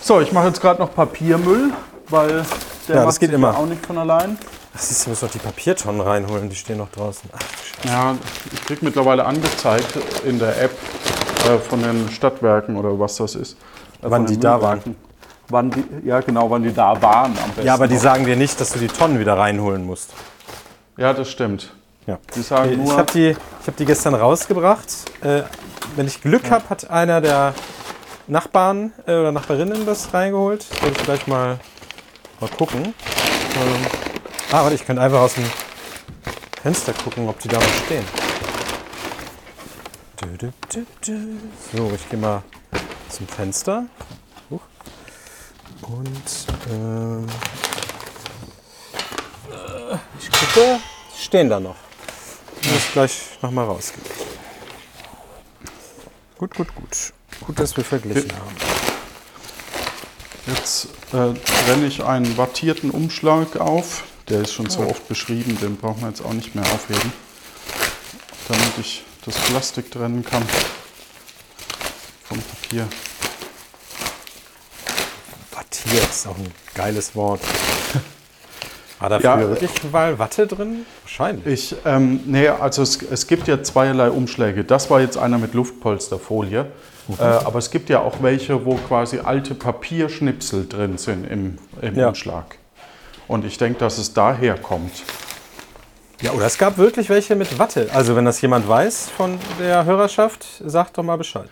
So, 0.00 0.20
ich 0.20 0.32
mache 0.32 0.48
jetzt 0.48 0.60
gerade 0.60 0.80
noch 0.80 0.92
Papiermüll, 0.94 1.72
weil 2.08 2.44
der 2.88 2.96
Ja, 2.96 3.04
das 3.04 3.18
geht 3.20 3.32
immer. 3.32 3.56
auch 3.56 3.66
nicht 3.66 3.84
von 3.84 3.98
allein. 3.98 4.36
Ach, 4.74 4.78
siehst 4.80 5.02
du, 5.02 5.06
wir 5.06 5.10
müssen 5.10 5.24
noch 5.26 5.32
die 5.32 5.38
Papiertonnen 5.38 6.00
reinholen, 6.00 6.48
die 6.48 6.56
stehen 6.56 6.78
noch 6.78 6.90
draußen. 6.90 7.28
Ach. 7.32 7.84
Ja, 7.86 8.14
ich 8.52 8.64
kriege 8.64 8.84
mittlerweile 8.84 9.24
angezeigt 9.24 9.94
in 10.24 10.38
der 10.38 10.60
App 10.62 10.72
äh, 11.48 11.58
von 11.58 11.82
den 11.82 12.08
Stadtwerken 12.10 12.76
oder 12.76 12.98
was 12.98 13.16
das 13.16 13.34
ist. 13.34 13.52
Äh, 14.02 14.06
Wann 14.10 14.26
die 14.26 14.38
da 14.38 14.56
Müllwerken. 14.56 14.96
Wann 15.50 15.70
die, 15.70 15.84
ja, 16.04 16.20
genau, 16.20 16.50
wann 16.50 16.62
die 16.62 16.72
da 16.72 17.00
waren 17.02 17.32
am 17.32 17.48
besten. 17.50 17.66
ja, 17.66 17.74
aber 17.74 17.88
die 17.88 17.94
noch. 17.94 18.02
sagen 18.02 18.24
dir 18.24 18.36
nicht, 18.36 18.60
dass 18.60 18.70
du 18.72 18.78
die 18.78 18.86
Tonnen 18.86 19.18
wieder 19.18 19.36
reinholen 19.36 19.84
musst. 19.84 20.10
Ja, 20.96 21.12
das 21.12 21.30
stimmt. 21.30 21.72
Ja. 22.06 22.18
Die 22.34 22.42
sagen 22.42 22.72
Ich 22.72 22.78
nur, 22.78 22.96
habe 22.96 23.12
die, 23.12 23.30
ich 23.30 23.66
hab 23.66 23.76
die 23.76 23.84
gestern 23.84 24.14
rausgebracht. 24.14 24.88
Äh, 25.22 25.42
wenn 25.96 26.06
ich 26.06 26.22
Glück 26.22 26.50
habe, 26.50 26.68
hat 26.70 26.90
einer 26.90 27.20
der 27.20 27.54
Nachbarn 28.26 28.92
äh, 29.06 29.12
oder 29.12 29.32
Nachbarinnen 29.32 29.86
das 29.86 30.14
reingeholt. 30.14 30.62
Soll 30.62 30.92
ich 30.92 31.02
gleich 31.02 31.26
mal, 31.26 31.58
mal 32.40 32.50
gucken. 32.50 32.82
Ähm, 32.84 33.86
ah, 34.52 34.62
warte, 34.62 34.74
ich 34.74 34.86
könnte 34.86 35.02
einfach 35.02 35.20
aus 35.20 35.34
dem 35.34 35.44
Fenster 36.62 36.92
gucken, 36.92 37.28
ob 37.28 37.38
die 37.40 37.48
da 37.48 37.58
noch 37.58 37.84
stehen. 37.86 38.04
So, 41.72 41.90
ich 41.94 42.08
gehe 42.08 42.18
mal 42.18 42.42
zum 43.08 43.26
Fenster. 43.26 43.84
Huch. 44.50 44.60
Und 45.82 46.06
äh, 46.70 47.24
ich 50.18 50.30
gucke, 50.30 50.80
stehen 51.18 51.48
da 51.48 51.60
noch. 51.60 51.76
Ich 52.62 52.70
muss 52.70 52.82
gleich 52.92 53.20
nochmal 53.40 53.64
rausgehen. 53.66 54.04
Gut, 56.38 56.54
gut, 56.54 56.74
gut. 56.74 57.12
Gut, 57.46 57.58
dass 57.58 57.76
wir 57.76 57.84
verglichen 57.84 58.32
haben. 58.32 58.56
Jetzt 60.46 60.88
äh, 61.12 61.34
trenne 61.34 61.86
ich 61.86 62.02
einen 62.02 62.36
wattierten 62.36 62.90
Umschlag 62.90 63.56
auf. 63.56 64.04
Der 64.28 64.42
ist 64.42 64.52
schon 64.52 64.70
so 64.70 64.80
oft 64.80 65.08
beschrieben, 65.08 65.58
den 65.60 65.76
brauchen 65.76 66.02
wir 66.02 66.08
jetzt 66.08 66.24
auch 66.24 66.32
nicht 66.32 66.54
mehr 66.54 66.64
aufheben. 66.64 67.12
Damit 68.48 68.78
ich 68.78 69.04
das 69.24 69.34
Plastik 69.36 69.90
trennen 69.90 70.24
kann 70.24 70.42
vom 72.24 72.38
Papier. 72.40 72.88
Wattiert 75.52 76.08
ist 76.10 76.26
auch 76.26 76.36
ein 76.36 76.52
geiles 76.74 77.14
Wort. 77.16 77.40
War 78.98 79.08
da 79.08 79.18
Ja, 79.18 79.38
wirklich 79.38 79.70
mal 79.90 80.18
Watte 80.18 80.46
drin? 80.46 80.84
Wahrscheinlich. 81.02 81.72
Ich, 81.72 81.76
ähm, 81.86 82.20
nee, 82.26 82.48
also 82.48 82.82
es, 82.82 83.00
es 83.02 83.26
gibt 83.26 83.48
ja 83.48 83.62
zweierlei 83.62 84.10
Umschläge. 84.10 84.62
Das 84.64 84.90
war 84.90 85.00
jetzt 85.00 85.16
einer 85.16 85.38
mit 85.38 85.54
Luftpolsterfolie. 85.54 86.66
Äh, 87.18 87.22
aber 87.22 87.58
es 87.58 87.70
gibt 87.70 87.88
ja 87.88 88.00
auch 88.00 88.22
welche, 88.22 88.64
wo 88.64 88.74
quasi 88.76 89.18
alte 89.18 89.54
Papierschnipsel 89.54 90.68
drin 90.68 90.98
sind 90.98 91.24
im, 91.24 91.58
im 91.80 91.96
Ja. 91.96 92.08
Umschlag. 92.08 92.58
Und 93.26 93.44
ich 93.44 93.58
denke, 93.58 93.78
dass 93.80 93.98
es 93.98 94.12
daher 94.12 94.56
kommt. 94.58 94.92
Ja, 96.20 96.32
oder 96.32 96.44
es 96.46 96.58
gab 96.58 96.76
wirklich 96.76 97.08
welche 97.08 97.34
mit 97.34 97.58
Watte. 97.58 97.88
Also 97.94 98.14
wenn 98.14 98.26
das 98.26 98.40
jemand 98.42 98.68
weiß 98.68 99.08
von 99.16 99.38
der 99.58 99.86
Hörerschaft, 99.86 100.44
sagt 100.64 100.98
doch 100.98 101.02
mal 101.02 101.16
Bescheid. 101.16 101.48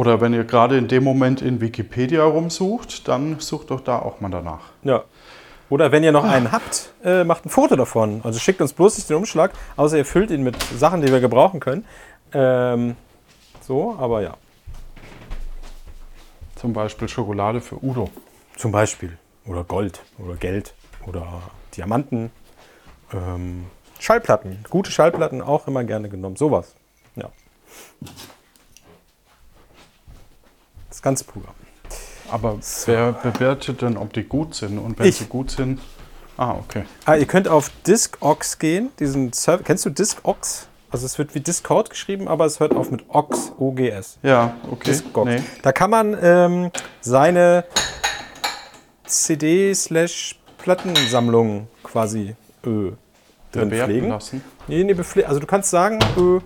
Oder 0.00 0.22
wenn 0.22 0.32
ihr 0.32 0.44
gerade 0.44 0.78
in 0.78 0.88
dem 0.88 1.04
Moment 1.04 1.42
in 1.42 1.60
Wikipedia 1.60 2.24
rumsucht, 2.24 3.06
dann 3.06 3.38
sucht 3.38 3.70
doch 3.70 3.82
da 3.82 3.98
auch 3.98 4.22
mal 4.22 4.30
danach. 4.30 4.70
Ja. 4.82 5.04
Oder 5.68 5.92
wenn 5.92 6.02
ihr 6.02 6.10
noch 6.10 6.24
einen 6.24 6.52
habt, 6.52 6.94
äh, 7.04 7.22
macht 7.22 7.44
ein 7.44 7.50
Foto 7.50 7.76
davon. 7.76 8.22
Also 8.24 8.38
schickt 8.38 8.62
uns 8.62 8.72
bloß 8.72 8.96
nicht 8.96 9.10
den 9.10 9.18
Umschlag, 9.18 9.52
außer 9.76 9.98
ihr 9.98 10.06
füllt 10.06 10.30
ihn 10.30 10.42
mit 10.42 10.56
Sachen, 10.78 11.02
die 11.02 11.12
wir 11.12 11.20
gebrauchen 11.20 11.60
können. 11.60 11.84
Ähm, 12.32 12.96
so, 13.60 13.94
aber 14.00 14.22
ja. 14.22 14.38
Zum 16.56 16.72
Beispiel 16.72 17.06
Schokolade 17.06 17.60
für 17.60 17.84
Udo. 17.84 18.08
Zum 18.56 18.72
Beispiel. 18.72 19.18
Oder 19.44 19.64
Gold 19.64 20.00
oder 20.16 20.36
Geld 20.36 20.72
oder 21.06 21.26
Diamanten. 21.76 22.30
Ähm, 23.12 23.66
Schallplatten. 23.98 24.64
Gute 24.70 24.90
Schallplatten 24.90 25.42
auch 25.42 25.66
immer 25.66 25.84
gerne 25.84 26.08
genommen. 26.08 26.36
Sowas. 26.36 26.74
Ja. 27.16 27.28
Das 31.00 31.04
ganze 31.04 31.24
Programm. 31.24 31.54
Aber 32.30 32.58
wer 32.84 33.12
bewertet 33.12 33.80
denn, 33.80 33.96
ob 33.96 34.12
die 34.12 34.22
gut 34.22 34.54
sind? 34.54 34.78
Und 34.78 34.98
wenn 34.98 35.06
Ich. 35.06 35.16
sie 35.16 35.24
gut 35.24 35.50
sind. 35.50 35.80
Ah, 36.36 36.56
okay. 36.58 36.84
Ah, 37.06 37.16
ihr 37.16 37.24
könnt 37.24 37.48
auf 37.48 37.70
Discogs 37.86 38.58
gehen. 38.58 38.90
Diesen 38.98 39.32
Server. 39.32 39.64
Kennst 39.64 39.86
du 39.86 39.90
Discogs? 39.90 40.68
Also 40.90 41.06
es 41.06 41.16
wird 41.16 41.34
wie 41.34 41.40
Discord 41.40 41.88
geschrieben, 41.88 42.28
aber 42.28 42.44
es 42.44 42.60
hört 42.60 42.76
auf 42.76 42.90
mit 42.90 43.04
Ox, 43.08 43.50
O-G-S. 43.58 44.18
Ja, 44.22 44.56
okay. 44.70 44.90
Discogs. 44.90 45.30
Nee. 45.30 45.42
Da 45.62 45.72
kann 45.72 45.88
man 45.88 46.14
ähm, 46.20 46.70
seine 47.00 47.64
CD-Plattensammlung 49.06 51.66
quasi 51.82 52.34
äh, 52.66 52.92
drin 53.52 53.70
pflegen. 53.70 54.10
lassen. 54.10 54.44
Nee, 54.68 54.84
nee, 54.84 54.94
also 55.24 55.40
du 55.40 55.46
kannst 55.46 55.70
sagen, 55.70 55.98
äh, 56.18 56.40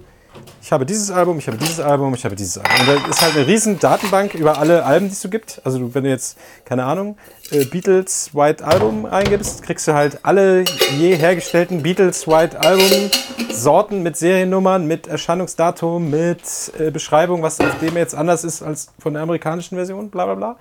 ich 0.62 0.72
habe 0.72 0.86
dieses 0.86 1.10
Album, 1.10 1.38
ich 1.38 1.46
habe 1.46 1.58
dieses 1.58 1.78
Album, 1.78 2.14
ich 2.14 2.24
habe 2.24 2.34
dieses 2.34 2.56
Album. 2.56 2.80
Und 2.80 3.04
da 3.04 3.10
ist 3.10 3.20
halt 3.20 3.36
eine 3.36 3.46
riesen 3.46 3.78
Datenbank 3.78 4.34
über 4.34 4.58
alle 4.58 4.84
Alben, 4.84 5.08
die 5.08 5.12
es 5.12 5.20
so 5.20 5.28
gibt. 5.28 5.60
Also 5.62 5.94
wenn 5.94 6.04
du 6.04 6.10
jetzt, 6.10 6.38
keine 6.64 6.84
Ahnung, 6.84 7.18
äh, 7.50 7.66
Beatles 7.66 8.30
White 8.34 8.64
Album 8.64 9.04
eingibst, 9.04 9.62
kriegst 9.62 9.86
du 9.86 9.92
halt 9.92 10.20
alle 10.22 10.64
je 10.98 11.16
hergestellten 11.16 11.82
Beatles 11.82 12.26
White 12.26 12.58
Album 12.60 13.10
Sorten 13.50 14.02
mit 14.02 14.16
Seriennummern, 14.16 14.86
mit 14.86 15.06
Erscheinungsdatum, 15.06 16.08
mit 16.08 16.40
äh, 16.78 16.90
Beschreibung, 16.90 17.42
was 17.42 17.60
auf 17.60 17.78
dem 17.80 17.96
jetzt 17.96 18.14
anders 18.14 18.42
ist 18.42 18.62
als 18.62 18.88
von 18.98 19.12
der 19.12 19.22
amerikanischen 19.22 19.76
Version, 19.76 20.08
bla 20.08 20.24
bla 20.24 20.34
bla. 20.34 20.56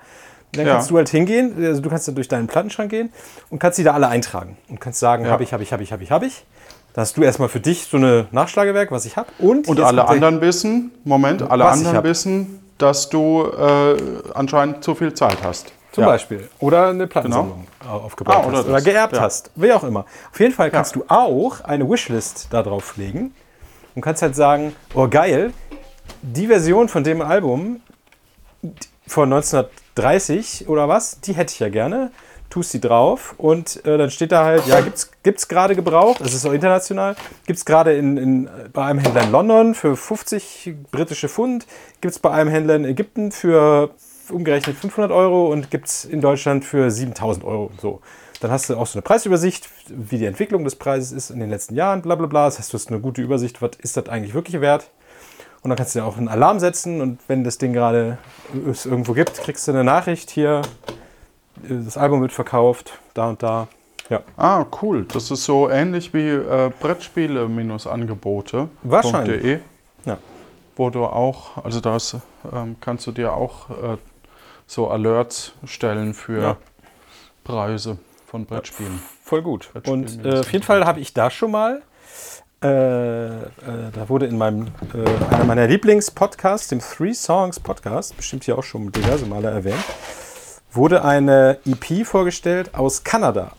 Und 0.54 0.58
dann 0.58 0.66
Ja. 0.66 0.74
kannst 0.74 0.90
du 0.90 0.96
halt 0.96 1.08
hingehen, 1.08 1.52
also 1.64 1.80
du 1.80 1.90
kannst 1.90 2.06
dann 2.08 2.14
durch 2.14 2.28
deinen 2.28 2.46
Plattenschrank 2.46 2.90
gehen 2.90 3.12
und 3.50 3.58
kannst 3.58 3.78
die 3.78 3.82
da 3.84 3.92
alle 3.92 4.08
eintragen. 4.08 4.56
Und 4.68 4.80
kannst 4.80 5.00
sagen, 5.00 5.24
Ja. 5.24 5.30
habe 5.32 5.42
ich, 5.42 5.52
habe 5.52 5.62
ich, 5.62 5.72
habe 5.72 5.82
ich, 5.82 5.92
habe 5.92 6.02
ich, 6.04 6.10
habe 6.10 6.26
ich. 6.26 6.44
Da 6.92 7.00
hast 7.00 7.16
du 7.16 7.22
erstmal 7.22 7.48
für 7.48 7.58
dich 7.58 7.86
so 7.90 7.96
eine 7.96 8.28
Nachschlagewerk, 8.30 8.92
was 8.92 9.04
ich 9.04 9.16
habe. 9.16 9.28
Und, 9.38 9.66
Und 9.66 9.80
alle 9.80 10.06
anderen 10.06 10.40
wissen, 10.40 10.92
Moment, 11.04 11.42
alle 11.42 11.64
anderen 11.66 12.04
wissen, 12.04 12.60
dass 12.78 13.08
du 13.08 13.46
äh, 13.46 13.96
anscheinend 14.34 14.84
zu 14.84 14.94
viel 14.94 15.12
Zeit 15.12 15.38
hast. 15.42 15.72
Zum 15.90 16.02
Ja. 16.02 16.10
Beispiel. 16.10 16.48
Oder 16.60 16.88
eine 16.88 17.06
Plattensammlung 17.08 17.66
aufgebaut 17.88 18.36
Ah, 18.36 18.46
oder 18.48 18.58
hast. 18.58 18.68
Oder 18.68 18.80
geerbt 18.80 19.14
Ja. 19.16 19.22
hast. 19.22 19.50
Wie 19.56 19.72
auch 19.72 19.82
immer. 19.84 20.06
Auf 20.32 20.38
jeden 20.40 20.52
Fall 20.54 20.70
kannst 20.70 20.94
du 20.96 21.04
auch 21.08 21.60
eine 21.62 21.88
Wishlist 21.88 22.48
da 22.50 22.62
drauf 22.62 22.96
legen 22.96 23.32
und 23.96 24.02
kannst 24.02 24.22
halt 24.22 24.34
sagen, 24.36 24.74
oh 24.94 25.08
geil, 25.08 25.52
die 26.22 26.46
Version 26.46 26.88
von 26.88 27.02
dem 27.04 27.22
Album 27.22 27.80
von 29.06 29.28
1930 29.96 30.68
oder 30.68 30.88
was, 30.88 31.20
die 31.20 31.34
hätte 31.34 31.52
ich 31.52 31.60
ja 31.60 31.68
gerne. 31.68 32.10
Tust 32.50 32.70
sie 32.70 32.80
drauf 32.80 33.34
und 33.36 33.84
äh, 33.84 33.98
dann 33.98 34.10
steht 34.10 34.30
da 34.30 34.44
halt, 34.44 34.66
ja, 34.66 34.80
gibt's, 34.80 35.10
gibt's 35.24 35.48
gerade 35.48 35.74
gebraucht, 35.74 36.20
es 36.20 36.34
ist 36.34 36.46
auch 36.46 36.52
international, 36.52 37.16
gibt's 37.46 37.64
gerade 37.64 37.96
in, 37.96 38.16
in, 38.16 38.50
bei 38.72 38.84
einem 38.84 39.00
Händler 39.00 39.24
in 39.24 39.32
London 39.32 39.74
für 39.74 39.96
50 39.96 40.74
britische 40.92 41.28
Pfund, 41.28 41.66
gibt's 42.00 42.20
bei 42.20 42.30
einem 42.30 42.50
Händler 42.50 42.76
in 42.76 42.84
Ägypten 42.84 43.32
für 43.32 43.90
umgerechnet 44.30 44.76
500 44.76 45.10
Euro 45.10 45.50
und 45.50 45.70
gibt's 45.70 46.04
in 46.04 46.20
Deutschland 46.20 46.64
für 46.64 46.90
7000 46.90 47.44
Euro. 47.44 47.70
So. 47.80 48.00
Dann 48.40 48.50
hast 48.50 48.68
du 48.68 48.76
auch 48.76 48.86
so 48.86 48.98
eine 48.98 49.02
Preisübersicht, 49.02 49.68
wie 49.88 50.18
die 50.18 50.26
Entwicklung 50.26 50.64
des 50.64 50.76
Preises 50.76 51.12
ist 51.12 51.30
in 51.30 51.40
den 51.40 51.50
letzten 51.50 51.74
Jahren, 51.74 52.02
bla 52.02 52.14
bla 52.14 52.26
bla. 52.26 52.44
Das 52.44 52.58
heißt, 52.58 52.72
du 52.72 52.78
hast 52.78 52.88
eine 52.88 53.00
gute 53.00 53.22
Übersicht, 53.22 53.62
was 53.62 53.70
ist 53.78 53.96
das 53.96 54.08
eigentlich 54.08 54.34
wirklich 54.34 54.60
wert. 54.60 54.90
Und 55.64 55.70
dann 55.70 55.76
kannst 55.76 55.94
du 55.94 55.98
ja 56.00 56.04
auch 56.04 56.16
einen 56.18 56.28
Alarm 56.28 56.60
setzen 56.60 57.00
und 57.00 57.18
wenn 57.26 57.42
das 57.42 57.56
Ding 57.58 57.72
gerade 57.72 58.18
es 58.70 58.84
irgendwo 58.86 59.14
gibt, 59.14 59.38
kriegst 59.38 59.66
du 59.66 59.72
eine 59.72 59.82
Nachricht 59.82 60.30
hier, 60.30 60.60
das 61.66 61.96
Album 61.96 62.20
wird 62.20 62.32
verkauft, 62.32 62.98
da 63.14 63.30
und 63.30 63.42
da. 63.42 63.66
Ja, 64.10 64.20
Ah, 64.36 64.66
cool. 64.82 65.06
Das 65.10 65.30
ist 65.30 65.44
so 65.46 65.70
ähnlich 65.70 66.12
wie 66.12 66.28
äh, 66.28 66.70
Brettspiele-Angebote. 66.80 68.68
Wahrscheinlich. 68.82 69.60
Ja. 70.04 70.18
Wo 70.76 70.90
du 70.90 71.04
auch, 71.04 71.64
also 71.64 71.80
da 71.80 71.96
ähm, 72.52 72.76
kannst 72.80 73.06
du 73.06 73.12
dir 73.12 73.32
auch 73.32 73.70
äh, 73.70 73.96
so 74.66 74.88
Alerts 74.90 75.52
stellen 75.64 76.12
für 76.12 76.42
Ja. 76.42 76.56
Preise 77.42 77.96
von 78.26 78.44
Brettspielen. 78.44 79.00
voll 79.22 79.40
gut. 79.42 79.70
Und 79.86 80.24
äh, 80.24 80.40
auf 80.40 80.52
jeden 80.52 80.64
Fall 80.64 80.84
habe 80.84 81.00
ich 81.00 81.14
da 81.14 81.30
schon 81.30 81.50
mal, 81.52 81.82
äh, 82.64 83.26
äh, 83.26 83.50
da 83.92 84.08
wurde 84.08 84.24
in 84.24 84.38
meinem, 84.38 84.68
äh, 84.94 85.34
einer 85.34 85.44
meiner 85.44 85.66
Lieblingspodcasts, 85.66 86.68
dem 86.68 86.80
Three 86.80 87.12
Songs 87.12 87.60
Podcast, 87.60 88.16
bestimmt 88.16 88.44
hier 88.44 88.56
auch 88.56 88.62
schon 88.62 88.90
diverse 88.90 89.26
Male 89.26 89.50
erwähnt, 89.50 89.84
wurde 90.72 91.04
eine 91.04 91.58
EP 91.66 92.06
vorgestellt 92.06 92.74
aus 92.74 93.04
Kanada 93.04 93.52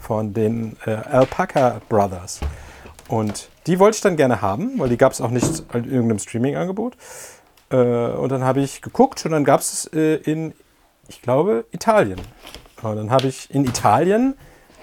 von 0.00 0.32
den 0.32 0.78
äh, 0.86 0.92
Alpaca 0.92 1.82
Brothers. 1.90 2.40
Und 3.08 3.50
die 3.66 3.78
wollte 3.78 3.96
ich 3.96 4.00
dann 4.00 4.16
gerne 4.16 4.40
haben, 4.40 4.78
weil 4.78 4.88
die 4.88 4.96
gab 4.96 5.12
es 5.12 5.20
auch 5.20 5.30
nicht 5.30 5.62
in 5.74 5.84
irgendeinem 5.84 6.18
Streaming-Angebot. 6.18 6.96
Äh, 7.70 7.76
und 7.76 8.32
dann 8.32 8.42
habe 8.42 8.60
ich 8.60 8.80
geguckt 8.80 9.22
und 9.26 9.32
dann 9.32 9.44
gab 9.44 9.60
es 9.60 9.86
es 9.92 10.24
in, 10.26 10.54
ich 11.08 11.20
glaube, 11.20 11.66
Italien. 11.72 12.18
Und 12.80 12.96
dann 12.96 13.10
habe 13.10 13.26
ich 13.26 13.54
in 13.54 13.66
Italien 13.66 14.34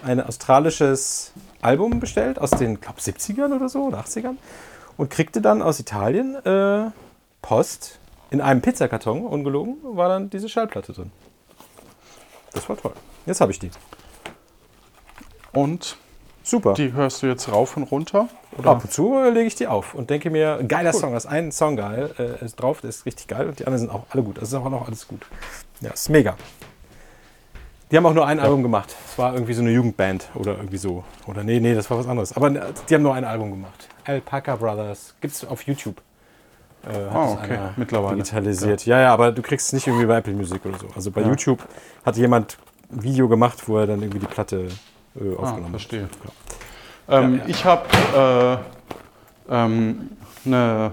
ein 0.04 0.22
australisches 0.22 1.34
Album 1.62 2.00
bestellt 2.00 2.40
aus 2.40 2.52
den, 2.52 2.80
glaube 2.80 3.00
70ern 3.00 3.56
oder 3.56 3.70
so, 3.70 3.86
oder 3.86 4.00
80ern. 4.00 4.36
Und 4.98 5.10
kriegte 5.10 5.42
dann 5.42 5.62
aus 5.62 5.80
Italien 5.80 6.36
äh, 6.44 6.90
Post 7.42 8.00
in 8.30 8.42
einem 8.42 8.62
Pizzakarton, 8.62 9.26
ungelogen, 9.26 9.78
war 9.84 10.10
dann 10.10 10.30
diese 10.30 10.50
Schallplatte 10.50 10.94
drin. 10.94 11.12
Das 12.54 12.68
war 12.68 12.78
toll. 12.78 12.94
Jetzt 13.26 13.42
habe 13.42 13.52
ich 13.52 13.60
die. 13.60 13.70
Und 15.54 15.98
Super. 16.44 16.74
die 16.74 16.94
hörst 16.94 17.22
du 17.22 17.28
jetzt 17.28 17.52
rauf 17.52 17.78
und 17.78 17.84
runter? 17.84 18.30
Oder? 18.58 18.72
Ab 18.72 18.84
und 18.84 18.92
zu 18.92 19.18
äh, 19.18 19.30
lege 19.30 19.48
ich 19.48 19.56
die 19.56 19.68
auf 19.68 19.94
und 19.94 20.10
denke 20.10 20.30
mir, 20.30 20.58
ein 20.58 20.68
geiler 20.68 20.94
Song, 20.94 21.12
da 21.12 21.18
ist 21.18 21.26
ein 21.26 21.52
Song 21.52 21.76
geil, 21.76 22.14
äh, 22.18 22.44
ist 22.44 22.56
drauf, 22.56 22.82
der 22.82 22.90
ist 22.90 23.06
richtig 23.06 23.28
geil 23.28 23.48
und 23.48 23.60
die 23.60 23.66
anderen 23.66 23.80
sind 23.80 23.90
auch 23.92 24.06
alle 24.10 24.24
gut. 24.24 24.38
Das 24.38 24.50
ist 24.50 24.54
auch 24.56 24.70
noch 24.70 24.88
alles 24.88 25.08
gut. 25.08 25.26
Ja, 25.82 25.92
ist 25.92 26.10
mega. 26.10 26.36
Die 27.92 27.96
haben 27.98 28.06
auch 28.06 28.14
nur 28.14 28.28
ein 28.28 28.40
Album 28.40 28.64
gemacht. 28.64 28.94
Es 29.08 29.18
war 29.18 29.34
irgendwie 29.34 29.54
so 29.54 29.62
eine 29.62 29.72
Jugendband 29.72 30.28
oder 30.36 30.56
irgendwie 30.58 30.78
so. 30.78 31.04
Oder 31.26 31.44
nee, 31.44 31.60
nee, 31.60 31.74
das 31.74 31.90
war 31.90 31.98
was 31.98 32.08
anderes. 32.08 32.34
Aber 32.36 32.48
äh, 32.48 32.62
die 32.90 32.96
haben 32.96 33.02
nur 33.04 33.14
ein 33.14 33.24
Album 33.24 33.52
gemacht. 33.52 33.88
Alpaca 34.06 34.56
Brothers. 34.58 35.16
Gibt's 35.22 35.46
auf 35.46 35.62
YouTube. 35.64 36.02
Äh, 36.86 36.90
hat 36.90 37.16
Ah, 37.16 37.24
das 37.26 37.44
okay. 37.44 37.58
Mittlerweile. 37.78 38.18
Digitalisiert. 38.18 38.86
Ja. 38.86 39.00
ja, 39.00 39.14
aber 39.14 39.32
du 39.32 39.42
kriegst 39.42 39.68
es 39.68 39.74
nicht 39.74 39.88
irgendwie 39.88 40.06
bei 40.06 40.18
Apple 40.18 40.34
Music 40.34 40.66
oder 40.66 40.78
so. 40.80 40.88
Also 40.96 41.12
bei 41.12 41.22
Ja. 41.22 41.28
YouTube 41.30 41.66
hat 42.06 42.18
jemand 42.18 42.58
ein 42.92 43.04
Video 43.04 43.28
gemacht, 43.30 43.68
wo 43.68 43.78
er 43.78 43.88
dann 43.88 44.02
irgendwie 44.02 44.20
die 44.20 44.28
Platte 44.28 44.68
äh, 45.16 45.20
Ah, 45.38 45.42
aufgenommen 45.42 45.64
hat. 45.66 45.70
verstehe. 45.72 46.10
Ja. 47.08 47.20
Ähm, 47.20 47.34
Ja, 47.36 47.40
ja. 47.40 47.44
Ich 47.48 47.66
habe 47.66 48.60
äh, 49.50 49.54
ähm, 49.54 50.10
eine, 50.46 50.92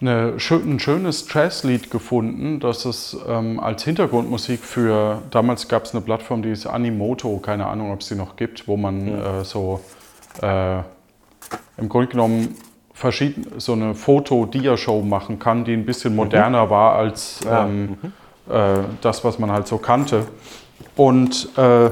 eine, 0.00 0.34
ein 0.36 0.78
schönes 0.80 1.26
Jazzlied 1.32 1.90
gefunden, 1.90 2.58
das 2.60 2.84
es 2.84 3.16
ähm, 3.28 3.60
als 3.60 3.84
Hintergrundmusik 3.84 4.60
für, 4.60 5.22
damals 5.30 5.68
gab 5.68 5.84
es 5.84 5.92
eine 5.92 6.00
Plattform, 6.00 6.42
die 6.42 6.50
ist 6.50 6.66
Animoto, 6.66 7.38
keine 7.38 7.66
Ahnung, 7.66 7.92
ob 7.92 8.00
es 8.00 8.08
die 8.08 8.14
noch 8.14 8.36
gibt, 8.36 8.66
wo 8.66 8.76
man 8.76 9.08
äh, 9.08 9.44
so 9.44 9.80
äh, 10.42 10.78
im 11.76 11.88
Grunde 11.88 12.08
genommen 12.08 12.56
so 13.56 13.72
eine 13.72 13.94
Foto-Dia-Show 13.94 15.00
machen 15.02 15.38
kann, 15.38 15.64
die 15.64 15.72
ein 15.72 15.86
bisschen 15.86 16.14
moderner 16.14 16.68
war 16.68 16.96
als 16.96 17.40
Ja. 17.44 17.64
ähm, 17.64 17.96
äh, 18.50 18.80
das, 19.00 19.24
was 19.24 19.38
man 19.38 19.50
halt 19.50 19.66
so 19.66 19.78
kannte. 19.78 20.26
Und 20.96 21.48
äh, 21.56 21.90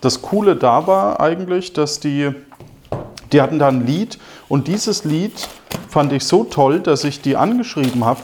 das 0.00 0.22
Coole 0.22 0.56
da 0.56 0.86
war 0.86 1.20
eigentlich, 1.20 1.72
dass 1.72 2.00
die, 2.00 2.30
die 3.32 3.40
hatten 3.42 3.58
da 3.58 3.68
ein 3.68 3.86
Lied 3.86 4.18
und 4.48 4.68
dieses 4.68 5.04
Lied 5.04 5.48
fand 5.88 6.12
ich 6.12 6.24
so 6.24 6.44
toll, 6.44 6.80
dass 6.80 7.04
ich 7.04 7.20
die 7.22 7.36
angeschrieben 7.36 8.04
habe 8.04 8.20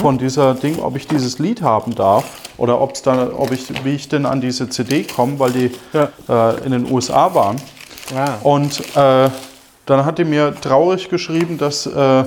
von 0.00 0.18
dieser 0.18 0.54
Ding, 0.54 0.80
ob 0.80 0.96
ich 0.96 1.06
dieses 1.06 1.38
Lied 1.38 1.62
haben 1.62 1.94
darf 1.94 2.24
oder 2.56 2.80
ob's 2.80 3.02
da, 3.02 3.30
ob 3.36 3.52
ich, 3.52 3.84
wie 3.84 3.94
ich 3.94 4.08
denn 4.08 4.26
an 4.26 4.40
diese 4.40 4.68
CD 4.68 5.04
komme, 5.04 5.38
weil 5.38 5.52
die 5.52 5.70
Ja. 5.92 6.08
äh, 6.52 6.64
in 6.64 6.72
den 6.72 6.90
USA 6.90 7.32
waren. 7.34 7.56
Ah. 8.16 8.34
Und 8.42 8.80
äh, 8.96 9.30
dann 9.86 10.04
hat 10.04 10.18
die 10.18 10.24
mir 10.24 10.54
traurig 10.60 11.08
geschrieben, 11.08 11.58
dass 11.58 11.86
äh, 11.86 12.24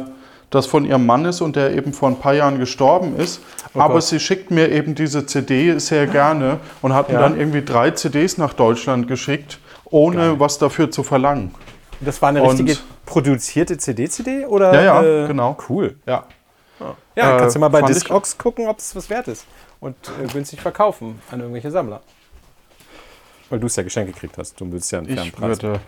das 0.49 0.65
von 0.65 0.85
ihrem 0.85 1.05
Mann 1.05 1.25
ist 1.25 1.41
und 1.41 1.55
der 1.57 1.75
eben 1.75 1.91
vor 1.93 2.09
ein 2.09 2.17
paar 2.17 2.33
Jahren 2.33 2.57
gestorben 2.59 3.15
ist. 3.17 3.41
Aber 3.73 3.85
Oh 3.85 3.93
Gott. 3.95 4.03
sie 4.03 4.19
schickt 4.19 4.51
mir 4.51 4.69
eben 4.69 4.95
diese 4.95 5.25
CD 5.25 5.77
sehr 5.79 6.07
gerne 6.07 6.59
und 6.81 6.93
hat 6.93 7.09
mir 7.09 7.15
Ja. 7.15 7.21
dann 7.21 7.37
irgendwie 7.39 7.63
drei 7.63 7.91
CDs 7.91 8.37
nach 8.37 8.53
Deutschland 8.53 9.07
geschickt, 9.07 9.59
ohne 9.85 10.39
was 10.39 10.57
dafür 10.57 10.89
zu 10.91 11.03
verlangen. 11.03 11.53
Das 11.99 12.21
war 12.21 12.29
eine 12.29 12.43
Und- 12.43 12.51
richtige 12.59 12.77
produzierte 13.11 13.77
CD-CD 13.77 14.45
oder? 14.45 14.73
Ja, 14.73 15.03
ja, 15.03 15.27
genau. 15.27 15.57
Cool. 15.69 15.97
Ja. 16.05 16.25
Ja, 17.15 17.35
Äh, 17.35 17.39
kannst 17.39 17.55
du 17.55 17.59
mal 17.59 17.67
bei 17.69 17.81
Discogs 17.81 18.37
gucken, 18.37 18.67
ob 18.67 18.79
es 18.79 18.95
was 18.95 19.09
wert 19.09 19.27
ist 19.27 19.45
und 19.81 19.95
äh, 20.23 20.27
günstig 20.31 20.61
verkaufen 20.61 21.21
an 21.29 21.39
irgendwelche 21.41 21.69
Sammler. 21.69 22.01
Weil 23.49 23.59
du 23.59 23.67
es 23.67 23.75
ja 23.75 23.83
geschenkt 23.83 24.13
gekriegt 24.13 24.37
hast. 24.37 24.59
Du 24.59 24.71
willst 24.71 24.91
ja 24.91 24.99
einen 24.99 25.07
fairen 25.07 25.27
Ich 25.27 25.33
Preis. 25.33 25.61
würde, 25.61 25.79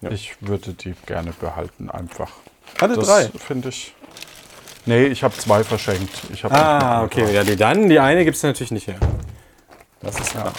Ja. 0.00 0.10
ich 0.10 0.34
würde 0.40 0.72
die 0.74 0.94
gerne 1.06 1.32
behalten, 1.40 1.88
einfach. 1.90 2.30
Alle 2.80 2.96
Das 2.96 3.06
drei. 3.06 3.28
finde 3.38 3.68
ich. 3.68 3.94
Nee, 4.84 5.06
ich 5.06 5.22
habe 5.22 5.34
zwei 5.36 5.62
verschenkt. 5.62 6.10
Ich 6.32 6.42
hab 6.42 6.52
Ah, 6.52 7.04
okay. 7.04 7.32
Ja, 7.32 7.44
die 7.44 7.54
dann, 7.56 7.88
die 7.88 8.00
eine 8.00 8.24
gibt 8.24 8.36
es 8.36 8.42
natürlich 8.42 8.72
nicht 8.72 8.88
her. 8.88 8.98
Das 10.00 10.18
ist 10.18 10.30
klar. 10.32 10.52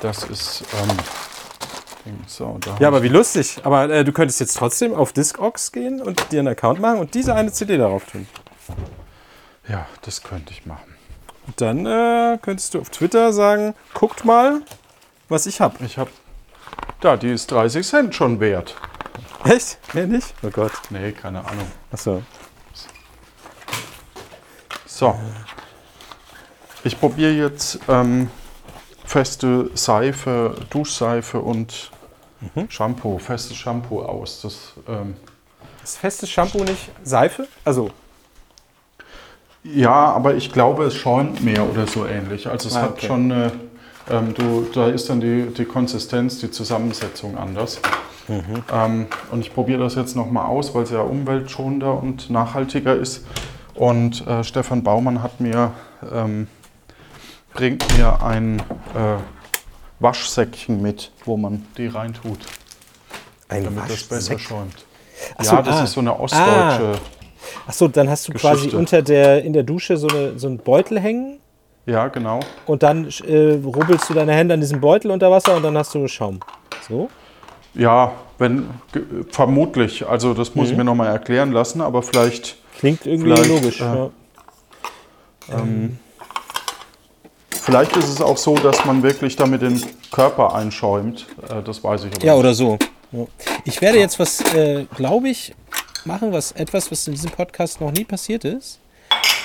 Das 0.00 0.24
ist. 0.24 0.64
Ähm, 0.82 0.96
so, 2.26 2.58
Ja, 2.78 2.88
aber 2.88 3.02
wie 3.02 3.08
lustig. 3.08 3.60
Aber 3.64 3.88
äh, 3.90 4.04
du 4.04 4.12
könntest 4.12 4.40
jetzt 4.40 4.56
trotzdem 4.56 4.94
auf 4.94 5.12
Discogs 5.12 5.72
gehen 5.72 6.00
und 6.00 6.32
dir 6.32 6.40
einen 6.40 6.48
Account 6.48 6.80
machen 6.80 7.00
und 7.00 7.14
diese 7.14 7.34
eine 7.34 7.52
CD 7.52 7.76
darauf 7.76 8.04
tun. 8.06 8.26
ja, 9.68 9.86
das 10.02 10.22
könnte 10.22 10.52
ich 10.52 10.66
machen. 10.66 10.94
Und 11.46 11.60
dann 11.60 11.86
äh, 11.86 12.38
könntest 12.42 12.74
du 12.74 12.80
auf 12.80 12.90
Twitter 12.90 13.32
sagen, 13.32 13.74
guckt 13.94 14.24
mal, 14.24 14.62
was 15.28 15.46
ich 15.46 15.60
habe. 15.60 15.84
Ich 15.84 15.98
habe. 15.98 16.10
Da, 17.00 17.16
die 17.16 17.30
ist 17.30 17.50
30 17.50 17.86
Cent 17.86 18.14
schon 18.14 18.40
wert. 18.40 18.74
Echt? 19.44 19.78
Mehr 19.94 20.06
nicht? 20.06 20.34
Oh 20.42 20.50
Gott. 20.50 20.72
Nee, 20.90 21.12
keine 21.12 21.40
Ahnung. 21.40 21.70
Achso. 21.92 22.22
So. 24.86 25.14
Ich 26.84 26.98
probiere 26.98 27.32
jetzt 27.32 27.78
ähm, 27.88 28.30
feste 29.04 29.70
Seife, 29.74 30.56
Duschseife 30.70 31.40
und 31.40 31.90
Shampoo, 32.68 33.18
festes 33.18 33.56
Shampoo 33.56 34.02
aus. 34.02 34.42
Das, 34.42 34.72
ähm, 34.88 35.14
Ist 35.82 35.98
festes 35.98 36.30
Shampoo 36.30 36.64
nicht 36.64 36.90
Seife? 37.02 37.48
Also, 37.64 37.90
ja, 39.64 39.92
aber 39.92 40.34
ich 40.34 40.52
glaube, 40.52 40.84
es 40.84 40.94
schäumt 40.94 41.42
mehr 41.42 41.68
oder 41.68 41.86
so 41.86 42.06
ähnlich. 42.06 42.48
Also 42.48 42.68
es 42.68 42.76
Ah, 42.76 42.82
hat 42.82 42.90
okay. 42.92 43.06
schon 43.06 43.32
eine, 43.32 43.52
ähm, 44.10 44.32
du, 44.34 44.66
da 44.72 44.88
ist 44.88 45.08
dann 45.10 45.20
die, 45.20 45.46
die 45.46 45.64
Konsistenz, 45.64 46.38
die 46.38 46.50
Zusammensetzung 46.50 47.36
anders. 47.36 47.80
Mhm. 48.28 48.62
Ähm, 48.72 49.06
und 49.32 49.40
ich 49.40 49.52
probiere 49.52 49.80
das 49.80 49.94
jetzt 49.96 50.14
nochmal 50.14 50.46
aus, 50.46 50.74
weil 50.74 50.84
es 50.84 50.90
ja 50.90 51.00
umweltschonender 51.00 52.00
und 52.00 52.30
nachhaltiger 52.30 52.94
ist. 52.94 53.26
Und 53.74 54.26
äh, 54.26 54.42
Stefan 54.44 54.82
Baumann 54.84 55.22
hat 55.22 55.40
mir, 55.40 55.72
ähm, 56.12 56.46
bringt 57.52 57.84
mir 57.96 58.22
ein 58.22 58.60
äh, 58.94 59.16
Waschsäckchen 60.00 60.80
mit, 60.82 61.10
wo 61.24 61.36
man 61.36 61.66
die 61.76 61.86
reintut, 61.86 62.38
ein 63.48 63.64
damit 63.64 63.84
das 63.90 64.04
besser 64.04 64.32
Waschsäck. 64.34 64.40
schäumt. 64.40 64.84
Ach 65.38 65.44
so, 65.44 65.56
ja, 65.56 65.62
das 65.62 65.76
ah. 65.76 65.84
ist 65.84 65.92
so 65.92 66.00
eine 66.00 66.18
ostdeutsche. 66.18 66.92
Achso, 67.66 67.88
dann 67.88 68.10
hast 68.10 68.28
du 68.28 68.32
quasi 68.32 68.56
Geschichte. 68.56 68.76
unter 68.78 69.02
der, 69.02 69.44
in 69.44 69.52
der 69.52 69.62
Dusche 69.62 69.96
so, 69.96 70.08
eine, 70.08 70.38
so 70.38 70.48
einen 70.48 70.58
Beutel 70.58 71.00
hängen 71.00 71.38
Ja, 71.86 72.08
genau. 72.08 72.40
und 72.66 72.82
dann 72.82 73.08
äh, 73.26 73.58
rubbelst 73.64 74.10
du 74.10 74.14
deine 74.14 74.32
Hände 74.34 74.54
an 74.54 74.60
diesem 74.60 74.80
Beutel 74.80 75.10
unter 75.10 75.30
Wasser 75.30 75.56
und 75.56 75.62
dann 75.62 75.76
hast 75.78 75.94
du 75.94 76.06
Schaum. 76.08 76.40
So? 76.88 77.08
Ja, 77.74 78.12
wenn 78.38 78.68
vermutlich. 79.30 80.06
Also 80.06 80.34
das 80.34 80.54
muss 80.54 80.70
ich 80.70 80.76
mir 80.76 80.84
nochmal 80.84 81.08
erklären 81.08 81.52
lassen, 81.52 81.80
aber 81.80 82.02
vielleicht, 82.02 82.56
Klingt 82.78 83.06
irgendwie 83.06 83.32
Vielleicht, 83.32 83.48
logisch. 83.48 83.80
äh, 83.80 83.84
ja. 83.84 84.10
Vielleicht 87.66 87.96
ist 87.96 88.08
es 88.08 88.20
auch 88.20 88.36
so, 88.36 88.54
dass 88.54 88.84
man 88.84 89.02
wirklich 89.02 89.36
damit 89.36 89.60
den 89.60 89.82
Körper 90.12 90.54
einschäumt. 90.54 91.26
Äh, 91.50 91.62
das 91.62 91.82
weiß 91.84 92.04
ich 92.04 92.14
aber 92.14 92.24
Ja, 92.24 92.32
nicht. 92.32 92.40
oder 92.40 92.54
so. 92.54 92.78
Ich 93.64 93.80
werde 93.82 93.98
jetzt 93.98 94.18
was, 94.18 94.40
äh, 94.54 94.86
glaube 94.96 95.28
ich, 95.28 95.54
machen, 96.04 96.32
was 96.32 96.52
etwas, 96.52 96.90
was 96.90 97.06
in 97.06 97.14
diesem 97.14 97.30
Podcast 97.30 97.80
noch 97.80 97.90
nie 97.90 98.04
passiert 98.04 98.44
ist. 98.44 98.78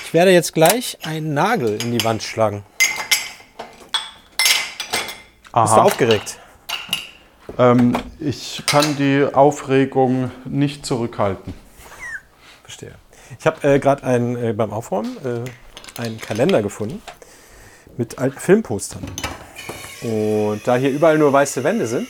Ich 0.04 0.14
werde 0.14 0.30
jetzt 0.30 0.54
gleich 0.54 0.98
einen 1.04 1.34
Nagel 1.34 1.78
in 1.82 1.90
die 1.96 2.04
Wand 2.04 2.22
schlagen. 2.22 2.64
Bist 4.38 5.52
du 5.54 5.58
Aha. 5.58 5.82
aufgeregt? 5.82 6.38
Ähm, 7.58 7.96
ich 8.20 8.62
kann 8.66 8.96
die 8.96 9.26
Aufregung 9.32 10.30
nicht 10.44 10.86
zurückhalten. 10.86 11.52
Verstehe. 12.62 12.94
Ich 13.38 13.46
habe 13.46 13.74
äh, 13.74 13.78
gerade 13.78 14.02
äh, 14.06 14.52
beim 14.52 14.72
Aufräumen 14.72 15.16
äh, 15.24 16.00
einen 16.00 16.18
Kalender 16.20 16.62
gefunden 16.62 17.02
mit 17.96 18.18
alten 18.18 18.38
Filmpostern. 18.38 19.02
Und 20.02 20.62
da 20.64 20.76
hier 20.76 20.90
überall 20.90 21.18
nur 21.18 21.32
weiße 21.32 21.62
Wände 21.62 21.86
sind, 21.86 22.08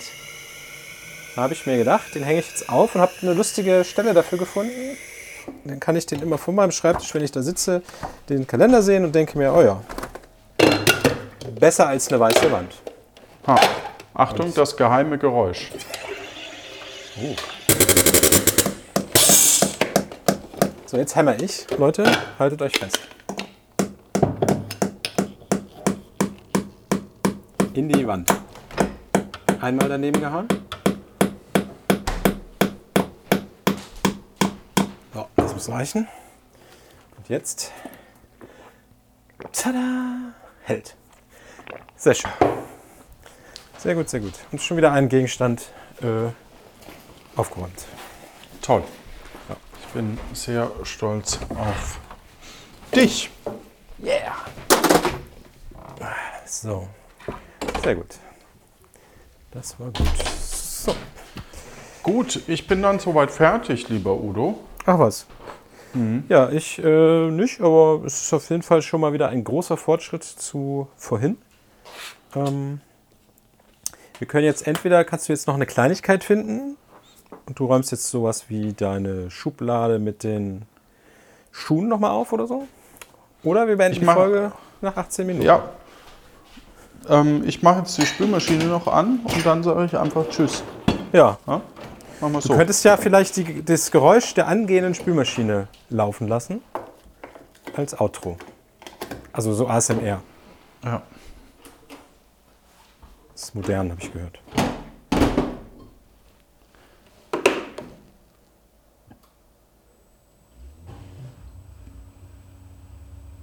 habe 1.36 1.54
ich 1.54 1.66
mir 1.66 1.76
gedacht, 1.76 2.14
den 2.14 2.22
hänge 2.22 2.40
ich 2.40 2.48
jetzt 2.48 2.68
auf 2.68 2.94
und 2.94 3.00
habe 3.00 3.12
eine 3.22 3.34
lustige 3.34 3.84
Stelle 3.84 4.14
dafür 4.14 4.38
gefunden. 4.38 4.96
Dann 5.64 5.80
kann 5.80 5.96
ich 5.96 6.06
den 6.06 6.20
immer 6.20 6.38
vor 6.38 6.54
meinem 6.54 6.70
Schreibtisch, 6.70 7.12
wenn 7.14 7.24
ich 7.24 7.32
da 7.32 7.42
sitze, 7.42 7.82
den 8.28 8.46
Kalender 8.46 8.82
sehen 8.82 9.04
und 9.04 9.14
denke 9.14 9.36
mir, 9.36 9.52
oh 9.52 9.62
ja, 9.62 9.82
besser 11.58 11.88
als 11.88 12.08
eine 12.08 12.20
weiße 12.20 12.50
Wand. 12.50 12.72
Ha. 13.46 13.58
Achtung, 14.14 14.52
das 14.54 14.76
geheime 14.76 15.18
Geräusch. 15.18 15.70
So, 20.86 20.96
jetzt 20.96 21.16
hämmer 21.16 21.40
ich. 21.40 21.66
Leute, 21.78 22.04
haltet 22.38 22.60
euch 22.62 22.78
fest. 22.78 23.00
In 27.82 27.88
die 27.88 28.06
Wand. 28.06 28.32
Einmal 29.60 29.88
daneben 29.88 30.20
gehauen. 30.20 30.46
So, 35.12 35.26
das 35.34 35.52
muss 35.52 35.68
reichen. 35.68 36.06
Und 37.16 37.28
jetzt. 37.28 37.72
Tada! 39.50 40.32
Hält. 40.62 40.94
Sehr 41.96 42.14
schön. 42.14 42.30
Sehr 43.78 43.96
gut, 43.96 44.08
sehr 44.08 44.20
gut. 44.20 44.34
Und 44.52 44.62
schon 44.62 44.76
wieder 44.76 44.92
ein 44.92 45.08
Gegenstand 45.08 45.72
äh, 46.02 46.30
aufgeräumt. 47.34 47.84
Toll. 48.60 48.84
Ich 49.80 49.88
bin 49.88 50.20
sehr 50.32 50.70
stolz 50.84 51.40
auf 51.56 51.98
dich. 52.94 53.28
So. 56.46 56.86
Sehr 57.82 57.94
gut. 57.96 58.18
Das 59.50 59.78
war 59.80 59.88
gut. 59.88 60.26
So. 60.26 60.94
Gut, 62.02 62.42
ich 62.46 62.66
bin 62.66 62.82
dann 62.82 62.98
soweit 62.98 63.30
fertig, 63.30 63.88
lieber 63.88 64.14
Udo. 64.14 64.58
Ach 64.86 64.98
was. 64.98 65.26
Ja, 66.28 66.48
ich 66.48 66.82
äh, 66.82 67.30
nicht, 67.30 67.60
aber 67.60 68.02
es 68.06 68.22
ist 68.22 68.32
auf 68.32 68.48
jeden 68.48 68.62
Fall 68.62 68.80
schon 68.80 69.00
mal 69.00 69.12
wieder 69.12 69.28
ein 69.28 69.44
großer 69.44 69.76
Fortschritt 69.76 70.24
zu 70.24 70.88
vorhin. 70.96 71.36
Ähm, 72.34 72.80
wir 74.18 74.26
können 74.26 74.46
jetzt 74.46 74.66
entweder, 74.66 75.04
kannst 75.04 75.28
du 75.28 75.34
jetzt 75.34 75.46
noch 75.46 75.54
eine 75.54 75.66
Kleinigkeit 75.66 76.24
finden 76.24 76.78
und 77.46 77.58
du 77.58 77.66
räumst 77.66 77.92
jetzt 77.92 78.08
sowas 78.08 78.46
wie 78.48 78.72
deine 78.72 79.30
Schublade 79.30 79.98
mit 79.98 80.22
den 80.22 80.62
Schuhen 81.50 81.88
nochmal 81.88 82.12
auf 82.12 82.32
oder 82.32 82.46
so. 82.46 82.66
Oder 83.42 83.68
wir 83.68 83.76
beenden 83.76 83.94
Ich 83.94 83.98
die 83.98 84.06
Folge 84.06 84.52
nach 84.80 84.96
18 84.96 85.26
Minuten. 85.26 85.44
Ja. 85.44 85.68
Ähm, 87.08 87.42
ich 87.46 87.62
mache 87.62 87.80
jetzt 87.80 87.96
die 87.98 88.06
Spülmaschine 88.06 88.64
noch 88.64 88.86
an 88.86 89.20
und 89.24 89.44
dann 89.46 89.62
sage 89.62 89.84
ich 89.84 89.96
einfach 89.96 90.28
Tschüss. 90.28 90.62
ja. 91.12 91.38
Machen 91.46 92.34
wir 92.34 92.40
Du 92.40 92.48
so. 92.48 92.54
könntest 92.56 92.84
ja 92.84 92.96
vielleicht 92.96 93.36
die, 93.36 93.64
das 93.64 93.90
Geräusch 93.90 94.34
der 94.34 94.46
angehenden 94.46 94.94
Spülmaschine 94.94 95.66
laufen 95.90 96.28
lassen. 96.28 96.62
Als 97.76 97.98
Outro. 97.98 98.36
Also 99.32 99.52
so 99.54 99.66
ASMR. 99.66 100.20
Ja. 100.84 101.02
Das 103.32 103.42
ist 103.44 103.54
modern, 103.54 103.90
habe 103.90 104.00
ich 104.00 104.12
gehört. 104.12 104.38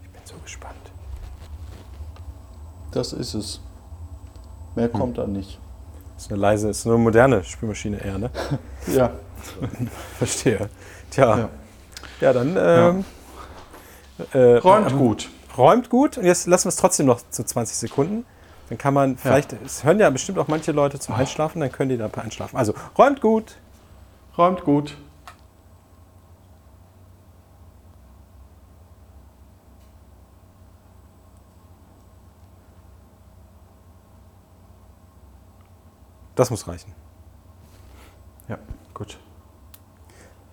Ich 0.03 0.09
bin 0.09 0.21
so 0.25 0.35
gespannt. 0.37 0.91
Das 2.91 3.13
ist 3.13 3.33
es. 3.33 3.61
Mehr 4.75 4.89
kommt 4.89 5.17
da 5.17 5.27
nicht. 5.27 5.59
Das 6.15 6.25
ist 6.25 6.31
eine 6.31 6.41
leise, 6.41 6.69
ist 6.69 6.85
eine 6.85 6.97
moderne 6.97 7.43
Spülmaschine 7.43 7.97
eher, 8.03 8.17
ne? 8.17 8.29
Ja. 8.87 9.11
Verstehe. 10.17 10.69
Tja. 11.11 11.37
Ja, 11.37 11.49
Ja. 12.21 12.33
dann 12.33 12.55
ähm, 12.57 13.05
äh, 14.33 14.57
Räumt 14.57 14.97
gut. 14.97 15.29
räumt 15.57 15.89
gut. 15.89 16.17
Und 16.17 16.25
jetzt 16.25 16.47
lassen 16.47 16.65
wir 16.65 16.69
es 16.69 16.75
trotzdem 16.75 17.05
noch 17.05 17.21
zu 17.29 17.43
20 17.43 17.77
Sekunden. 17.77 18.25
Dann 18.69 18.77
kann 18.77 18.93
man 18.93 19.17
vielleicht, 19.17 19.53
es 19.65 19.83
hören 19.83 19.99
ja 19.99 20.09
bestimmt 20.09 20.37
auch 20.37 20.47
manche 20.47 20.71
Leute 20.71 20.99
zum 20.99 21.15
Einschlafen, 21.15 21.59
dann 21.61 21.71
können 21.71 21.89
die 21.89 21.97
dabei 21.97 22.21
einschlafen. 22.21 22.55
Also 22.57 22.73
räumt 22.97 23.19
gut. 23.21 23.55
Räumt 24.37 24.63
gut. 24.63 24.95
Das 36.39 36.49
muss 36.51 36.65
reichen. 36.69 36.93
Ja, 38.47 38.57
gut. 38.93 39.19